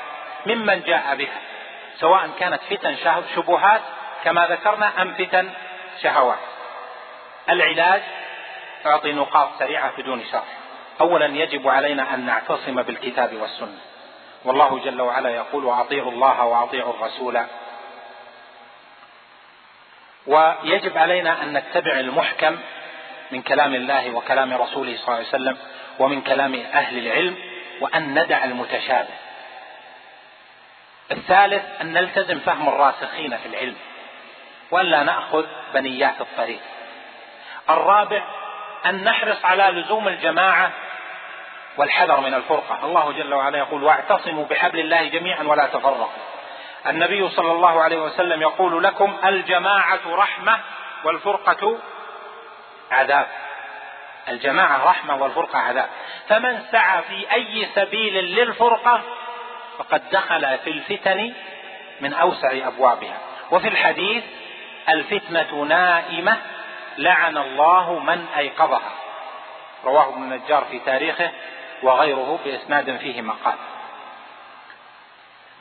ممن 0.45 0.81
جاء 0.81 1.15
بها 1.15 1.39
سواء 1.99 2.29
كانت 2.39 2.61
فتن 2.69 2.95
شبهات 3.35 3.81
كما 4.23 4.47
ذكرنا 4.47 5.01
أم 5.01 5.13
فتن 5.13 5.49
شهوات. 6.01 6.39
العلاج 7.49 8.01
أعطي 8.85 9.11
نقاط 9.13 9.49
سريعة 9.59 9.91
بدون 9.97 10.23
شرح. 10.31 10.57
أولا 11.01 11.25
يجب 11.25 11.67
علينا 11.67 12.13
أن 12.13 12.25
نعتصم 12.25 12.81
بالكتاب 12.81 13.33
والسنة. 13.33 13.79
والله 14.45 14.79
جل 14.85 15.01
وعلا 15.01 15.29
يقول 15.29 15.65
وأطيعوا 15.65 16.11
الله 16.11 16.45
وأطيعوا 16.45 16.93
الرسول 16.93 17.39
ويجب 20.27 20.97
علينا 20.97 21.43
أن 21.43 21.53
نتبع 21.53 21.99
المحكم 21.99 22.57
من 23.31 23.41
كلام 23.41 23.75
الله 23.75 24.11
وكلام 24.15 24.53
رسوله 24.53 24.97
صلى 24.97 25.05
الله 25.05 25.15
عليه 25.15 25.27
وسلم 25.27 25.57
ومن 25.99 26.21
كلام 26.21 26.55
أهل 26.73 26.97
العلم 26.97 27.35
وأن 27.81 28.19
ندع 28.19 28.43
المتشابه. 28.43 29.13
الثالث 31.11 31.81
أن 31.81 31.93
نلتزم 31.93 32.39
فهم 32.39 32.69
الراسخين 32.69 33.37
في 33.37 33.45
العلم 33.45 33.75
وألا 34.71 35.03
نأخذ 35.03 35.45
بنيات 35.73 36.21
الطريق. 36.21 36.59
الرابع 37.69 38.23
أن 38.85 39.03
نحرص 39.03 39.45
على 39.45 39.63
لزوم 39.63 40.07
الجماعة 40.07 40.71
والحذر 41.77 42.19
من 42.19 42.33
الفرقة. 42.33 42.85
الله 42.85 43.11
جل 43.11 43.33
وعلا 43.33 43.57
يقول 43.57 43.83
واعتصموا 43.83 44.45
بحبل 44.45 44.79
الله 44.79 45.03
جميعا 45.03 45.43
ولا 45.43 45.67
تفرقوا. 45.67 46.36
النبي 46.87 47.29
صلى 47.29 47.51
الله 47.51 47.81
عليه 47.81 48.01
وسلم 48.01 48.41
يقول 48.41 48.83
لكم 48.83 49.17
الجماعة 49.25 49.99
رحمة 50.07 50.59
والفرقة 51.03 51.77
عذاب. 52.91 53.27
الجماعة 54.27 54.85
رحمة 54.89 55.15
والفرقة 55.15 55.59
عذاب. 55.59 55.89
فمن 56.27 56.61
سعى 56.71 57.01
في 57.01 57.31
أي 57.31 57.67
سبيل 57.75 58.13
للفرقة 58.13 59.01
فقد 59.77 60.09
دخل 60.11 60.57
في 60.57 60.69
الفتن 60.69 61.33
من 62.01 62.13
أوسع 62.13 62.67
أبوابها. 62.67 63.17
وفي 63.51 63.67
الحديث 63.67 64.23
الفتنة 64.89 65.63
نائمة 65.63 66.37
لعن 66.97 67.37
الله 67.37 67.99
من 67.99 68.25
أيقظها. 68.37 68.91
رواه 69.85 70.09
ابن 70.09 70.23
النجار 70.23 70.65
في 70.71 70.79
تاريخه 70.79 71.31
وغيره 71.83 72.39
بإسناد 72.45 72.97
فيه 72.97 73.21
مقال. 73.21 73.55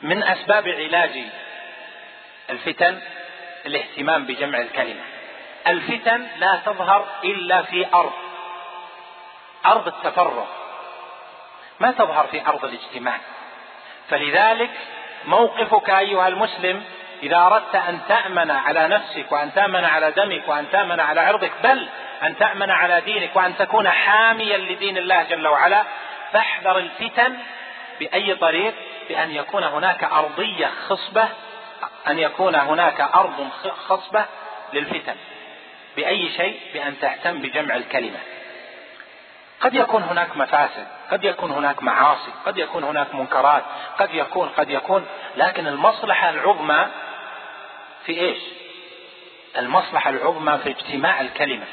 من 0.01 0.23
أسباب 0.23 0.67
علاج 0.67 1.23
الفتن 2.49 2.99
الاهتمام 3.65 4.25
بجمع 4.25 4.57
الكلمة. 4.57 5.01
الفتن 5.67 6.27
لا 6.37 6.59
تظهر 6.65 7.07
إلا 7.23 7.61
في 7.61 7.85
أرض 7.93 8.13
أرض 9.65 9.87
التفرغ. 9.87 10.45
ما 11.79 11.91
تظهر 11.91 12.27
في 12.27 12.47
أرض 12.47 12.65
الاجتماع. 12.65 13.17
فلذلك 14.09 14.71
موقفك 15.25 15.89
أيها 15.89 16.27
المسلم 16.27 16.83
إذا 17.23 17.37
أردت 17.37 17.75
أن 17.75 17.99
تأمن 18.07 18.51
على 18.51 18.87
نفسك 18.87 19.31
وأن 19.31 19.53
تأمن 19.53 19.85
على 19.85 20.11
دمك 20.11 20.47
وأن 20.47 20.69
تأمن 20.71 20.99
على 20.99 21.21
عرضك 21.21 21.51
بل 21.63 21.87
أن 22.23 22.37
تأمن 22.37 22.71
على 22.71 23.01
دينك 23.01 23.35
وأن 23.35 23.57
تكون 23.57 23.89
حاميا 23.89 24.57
لدين 24.57 24.97
الله 24.97 25.23
جل 25.23 25.47
وعلا 25.47 25.83
فاحذر 26.33 26.77
الفتن 26.77 27.37
بأي 27.99 28.35
طريق؟ 28.35 28.73
بأن 29.09 29.31
يكون 29.31 29.63
هناك 29.63 30.03
أرضية 30.03 30.71
خصبة 30.87 31.27
أن 32.07 32.19
يكون 32.19 32.55
هناك 32.55 33.01
أرض 33.01 33.49
خصبة 33.87 34.25
للفتن. 34.73 35.15
بأي 35.95 36.29
شيء؟ 36.29 36.59
بأن 36.73 36.99
تهتم 36.99 37.41
بجمع 37.41 37.75
الكلمة. 37.75 38.19
قد 39.61 39.75
يكون 39.75 40.03
هناك 40.03 40.37
مفاسد 40.37 40.87
قد 41.11 41.23
يكون 41.23 41.51
هناك 41.51 41.83
معاصي 41.83 42.31
قد 42.45 42.57
يكون 42.57 42.83
هناك 42.83 43.15
منكرات 43.15 43.63
قد 43.99 44.13
يكون 44.13 44.49
قد 44.49 44.69
يكون 44.69 45.05
لكن 45.35 45.67
المصلحة 45.67 46.29
العظمى 46.29 46.87
في 48.05 48.19
إيش؟ 48.19 48.41
المصلحة 49.57 50.09
العظمى 50.09 50.57
في 50.57 50.69
اجتماع 50.69 51.21
الكلمة. 51.21 51.65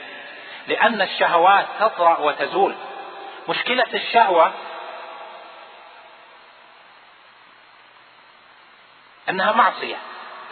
لأن 0.69 1.03
الشهوات 1.03 1.67
تطرأ 1.81 2.19
وتزول. 2.19 2.75
مشكلة 3.49 3.85
الشهوة 3.95 4.53
أنها 9.29 9.53
معصية 9.53 9.97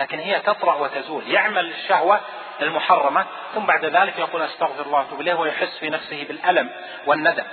لكن 0.00 0.18
هي 0.18 0.40
تطرأ 0.40 0.74
وتزول. 0.74 1.30
يعمل 1.30 1.70
الشهوة 1.70 2.20
المحرمة 2.62 3.26
ثم 3.54 3.66
بعد 3.66 3.84
ذلك 3.84 4.18
يقول 4.18 4.42
أستغفر 4.42 4.82
الله 4.82 4.98
وأتوب 4.98 5.20
إليه 5.20 5.34
ويحس 5.34 5.78
في 5.78 5.90
نفسه 5.90 6.24
بالألم 6.28 6.70
والندم. 7.06 7.44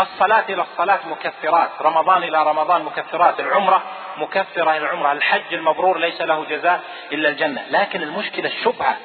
الصلاة 0.00 0.44
إلى 0.48 0.62
الصلاة 0.62 0.98
مكفرات 1.06 1.70
رمضان 1.80 2.22
إلى 2.22 2.42
رمضان 2.42 2.82
مكفرات 2.82 3.40
العمرة 3.40 3.82
مكفرة 4.16 4.70
إلى 4.70 4.78
العمرة. 4.78 5.12
الحج 5.12 5.54
المبرور 5.54 5.98
ليس 5.98 6.20
له 6.20 6.44
جزاء 6.44 6.80
إلا 7.12 7.28
الجنة. 7.28 7.62
لكن 7.70 8.02
المشكلة 8.02 8.48
الشبهة 8.48 8.96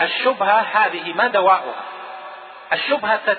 الشبهة 0.00 0.60
هذه 0.72 1.12
ما 1.12 1.26
دواؤها؟ 1.26 1.82
الشبهة 2.72 3.36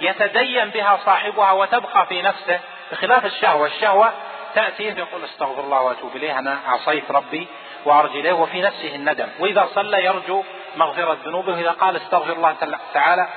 يتدين 0.00 0.70
بها 0.70 0.98
صاحبها 1.04 1.52
وتبقى 1.52 2.06
في 2.06 2.22
نفسه 2.22 2.60
بخلاف 2.92 3.26
الشهوة. 3.26 3.66
الشهوة 3.66 4.12
تأتي 4.54 4.82
يقول 4.82 5.24
استغفر 5.24 5.60
الله 5.60 5.80
وأتوب 5.80 6.16
إليه 6.16 6.38
أنا 6.38 6.58
عصيت 6.66 7.10
ربي 7.10 7.48
وأرجو 7.84 8.20
إليه 8.20 8.32
وفي 8.32 8.62
نفسه 8.62 8.94
الندم. 8.94 9.28
وإذا 9.38 9.68
صلى 9.74 10.04
يرجو 10.04 10.44
مغفرة 10.76 11.18
ذنوبه 11.24 11.52
وإذا 11.52 11.70
قال 11.70 11.96
استغفر 11.96 12.32
الله 12.32 12.56
تعالى 12.94 13.28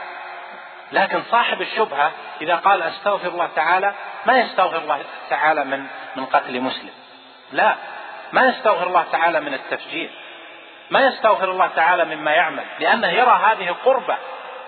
لكن 0.92 1.24
صاحب 1.32 1.62
الشبهة 1.62 2.12
إذا 2.42 2.56
قال 2.56 2.82
استغفر 2.82 3.28
الله 3.28 3.50
تعالى 3.56 3.94
ما 4.26 4.40
يستغفر 4.40 4.78
الله 4.78 5.04
تعالى 5.30 5.64
من 5.64 5.86
من 6.16 6.26
قتل 6.26 6.62
مسلم. 6.62 6.90
لا 7.52 7.76
ما 8.32 8.48
يستغفر 8.48 8.88
الله 8.88 9.06
تعالى 9.12 9.40
من 9.40 9.54
التفجير. 9.54 10.10
ما 10.90 11.00
يستغفر 11.00 11.52
الله 11.52 11.68
تعالى 11.76 12.06
مما 12.16 12.32
يعمل 12.32 12.64
لأنه 12.80 13.08
يرى 13.08 13.42
هذه 13.46 13.76
قربة 13.86 14.18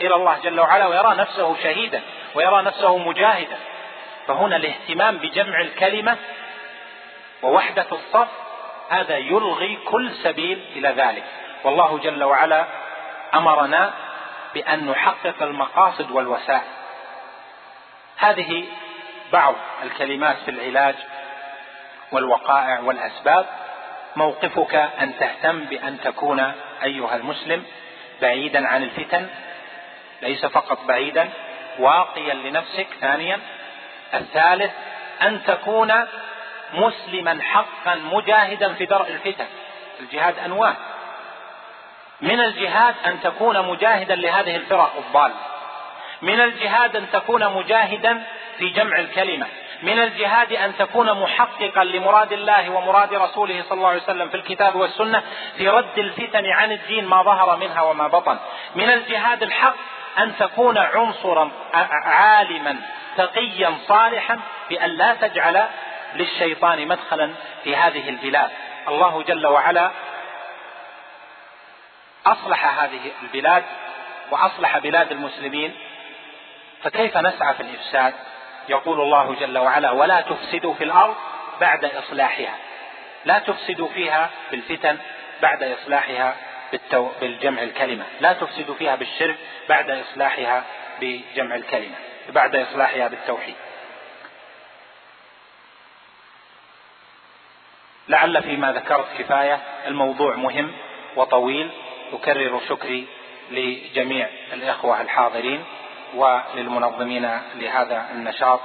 إلى 0.01 0.15
الله 0.15 0.37
جل 0.43 0.59
وعلا 0.59 0.85
ويرى 0.87 1.15
نفسه 1.15 1.55
شهيدا 1.63 2.01
ويرى 2.35 2.61
نفسه 2.61 2.97
مجاهدا. 2.97 3.57
فهنا 4.27 4.55
الاهتمام 4.55 5.17
بجمع 5.17 5.61
الكلمة 5.61 6.17
ووحدة 7.43 7.85
الصف 7.91 8.27
هذا 8.89 9.17
يلغي 9.17 9.77
كل 9.85 10.11
سبيل 10.11 10.65
إلى 10.75 10.89
ذلك. 10.89 11.23
والله 11.63 11.97
جل 11.97 12.23
وعلا 12.23 12.65
أمرنا 13.33 13.93
بأن 14.53 14.85
نحقق 14.85 15.43
المقاصد 15.43 16.11
والوسائل. 16.11 16.71
هذه 18.17 18.65
بعض 19.33 19.55
الكلمات 19.83 20.37
في 20.45 20.51
العلاج 20.51 20.95
والوقائع 22.11 22.79
والأسباب. 22.79 23.45
موقفك 24.15 24.75
أن 24.75 25.17
تهتم 25.19 25.59
بأن 25.59 25.99
تكون 26.03 26.53
أيها 26.83 27.15
المسلم 27.15 27.63
بعيدا 28.21 28.67
عن 28.67 28.83
الفتن 28.83 29.27
ليس 30.21 30.45
فقط 30.45 30.85
بعيدا 30.85 31.29
واقيا 31.79 32.33
لنفسك 32.33 32.87
ثانيا. 33.01 33.39
الثالث 34.13 34.71
أن 35.21 35.43
تكون 35.43 35.93
مسلما 36.73 37.39
حقا 37.41 37.95
مجاهدا 37.95 38.73
في 38.73 38.85
درء 38.85 39.07
الفتن. 39.07 39.45
الجهاد 39.99 40.39
أنواع. 40.39 40.73
من 42.21 42.39
الجهاد 42.39 42.95
أن 43.05 43.21
تكون 43.21 43.67
مجاهدا 43.67 44.15
لهذه 44.15 44.55
الفرق 44.55 44.93
الضالة. 44.97 45.33
من 46.21 46.41
الجهاد 46.41 46.95
أن 46.95 47.11
تكون 47.11 47.53
مجاهدا 47.53 48.23
في 48.57 48.69
جمع 48.69 48.99
الكلمة. 48.99 49.47
من 49.83 49.99
الجهاد 49.99 50.53
أن 50.53 50.77
تكون 50.77 51.21
محققا 51.21 51.83
لمراد 51.83 52.33
الله 52.33 52.69
ومراد 52.69 53.13
رسوله 53.13 53.63
صلى 53.69 53.77
الله 53.77 53.87
عليه 53.87 54.01
وسلم 54.01 54.29
في 54.29 54.37
الكتاب 54.37 54.75
والسنة 54.75 55.23
في 55.57 55.69
رد 55.69 55.97
الفتن 55.97 56.45
عن 56.45 56.71
الدين 56.71 57.05
ما 57.05 57.23
ظهر 57.23 57.57
منها 57.57 57.81
وما 57.81 58.07
بطن. 58.07 58.37
من 58.75 58.89
الجهاد 58.89 59.43
الحق 59.43 59.75
أن 60.19 60.37
تكون 60.39 60.77
عنصرا 60.77 61.51
عالما 62.05 62.81
تقيا 63.17 63.77
صالحا 63.87 64.39
بأن 64.69 64.89
لا 64.89 65.13
تجعل 65.13 65.67
للشيطان 66.15 66.87
مدخلا 66.87 67.33
في 67.63 67.75
هذه 67.75 68.09
البلاد. 68.09 68.51
الله 68.87 69.23
جل 69.23 69.47
وعلا 69.47 69.91
أصلح 72.25 72.79
هذه 72.83 73.11
البلاد 73.23 73.63
وأصلح 74.31 74.77
بلاد 74.77 75.11
المسلمين. 75.11 75.75
فكيف 76.83 77.17
نسعى 77.17 77.53
في 77.53 77.63
الإفساد؟ 77.63 78.13
يقول 78.69 79.01
الله 79.01 79.35
جل 79.39 79.57
وعلا 79.57 79.91
ولا 79.91 80.21
تفسدوا 80.21 80.73
في 80.73 80.83
الأرض 80.83 81.15
بعد 81.61 81.85
إصلاحها. 81.85 82.55
لا 83.25 83.39
تفسدوا 83.39 83.87
فيها 83.87 84.29
بالفتن 84.51 84.97
بعد 85.41 85.63
إصلاحها. 85.63 86.35
بالتو... 86.73 87.09
بالجمع 87.21 87.63
الكلمة. 87.63 88.03
لا 88.19 88.33
تفسدوا 88.33 88.75
فيها 88.75 88.95
بالشرك 88.95 89.35
بعد 89.69 89.89
إصلاحها 89.89 90.63
بجمع 91.01 91.55
الكلمة 91.55 91.95
بعد 92.29 92.55
إصلاحها 92.55 93.07
بالتوحيد. 93.07 93.55
لعل 98.07 98.43
فيما 98.43 98.71
ذكرت 98.71 99.05
كفاية 99.17 99.59
الموضوع 99.87 100.35
مهم 100.35 100.71
وطويل. 101.15 101.69
أكرر 102.13 102.61
شكري 102.69 103.07
لجميع 103.51 104.29
الإخوة 104.53 105.01
الحاضرين 105.01 105.65
وللمنظمين 106.15 107.39
لهذا 107.55 108.05
النشاط 108.11 108.61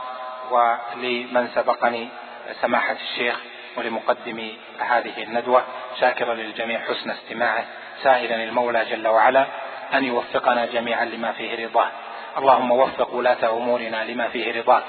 ولمن 0.50 1.48
سبقني 1.54 2.09
سماحة 2.61 2.96
الشيخ 3.11 3.40
ولمقدم 3.76 4.52
هذه 4.78 5.22
الندوة. 5.22 5.64
شاكرا 6.00 6.34
للجميع 6.34 6.80
حسن 6.80 7.11
استماعه. 7.11 7.64
سائلا 8.03 8.44
المولى 8.44 8.84
جل 8.84 9.09
وعلا 9.09 9.46
أن 9.94 10.05
يوفقنا 10.05 10.66
جميعا 10.66 11.05
لما 11.05 11.32
فيه 11.32 11.66
رضاه. 11.66 11.88
اللهم 12.38 12.70
وفق 12.70 13.14
ولاة 13.14 13.51
أمورنا 13.51 14.05
لما 14.05 14.28
فيه 14.28 14.61
رضاك 14.61 14.82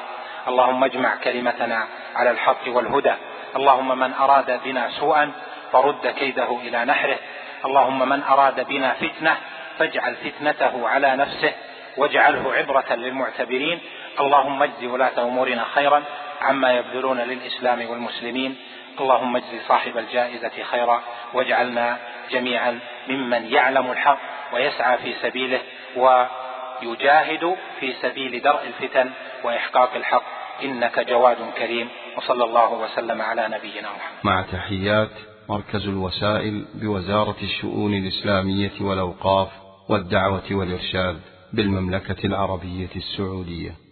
اللهم 0.47 0.83
اجمع 0.83 1.15
كلمتنا 1.15 1.87
على 2.15 2.31
الحق 2.31 2.63
والهدى. 2.67 3.13
اللهم 3.55 3.99
من 3.99 4.13
أراد 4.13 4.63
بنا 4.63 4.89
سوءا 4.89 5.31
فرد 5.71 6.07
كيده 6.07 6.57
إلى 6.63 6.85
نحره. 6.85 7.17
اللهم 7.65 8.09
من 8.09 8.23
أراد 8.23 8.67
بنا 8.67 8.93
فتنة 8.93 9.37
فاجعل 9.79 10.15
فتنته 10.15 10.89
على 10.89 11.15
نفسه 11.15 11.53
واجعله 11.97 12.53
عبرة 12.53 12.93
للمعتبرين. 12.93 13.79
اللهم 14.19 14.63
اجز 14.63 14.83
ولاة 14.83 15.17
أمورنا 15.17 15.65
خيرا 15.75 16.03
عما 16.41 16.73
يبذلون 16.73 17.17
للإسلام 17.17 17.89
والمسلمين. 17.89 18.55
اللهم 18.99 19.35
اجز 19.35 19.61
صاحب 19.67 19.97
الجائزة 19.97 20.63
خيرا 20.63 21.03
واجعلنا 21.33 21.97
جميعا 22.31 22.79
ممن 23.07 23.45
يعلم 23.45 23.91
الحق 23.91 24.19
ويسعى 24.53 24.97
في 24.97 25.13
سبيله 25.21 25.61
ويجاهد 25.95 27.55
في 27.79 27.93
سبيل 28.01 28.41
درء 28.41 28.67
الفتن 28.67 29.09
وإحقاق 29.43 29.95
الحق. 29.95 30.23
إنك 30.63 30.99
جواد 30.99 31.37
كريم. 31.57 31.89
وصلى 32.17 32.43
الله 32.43 32.73
وسلم 32.73 33.21
على 33.21 33.47
نبينا 33.47 33.89
محمد. 33.89 34.19
مع 34.23 34.41
تحيات 34.41 35.11
مركز 35.49 35.87
الوسائل 35.87 36.65
بوزارة 36.75 37.35
الشؤون 37.41 37.93
الإسلامية 37.93 38.81
والأوقاف 38.81 39.49
والدعوة 39.89 40.43
والإرشاد 40.51 41.21
بالمملكة 41.53 42.25
العربية 42.25 42.89
السعودية. 42.95 43.88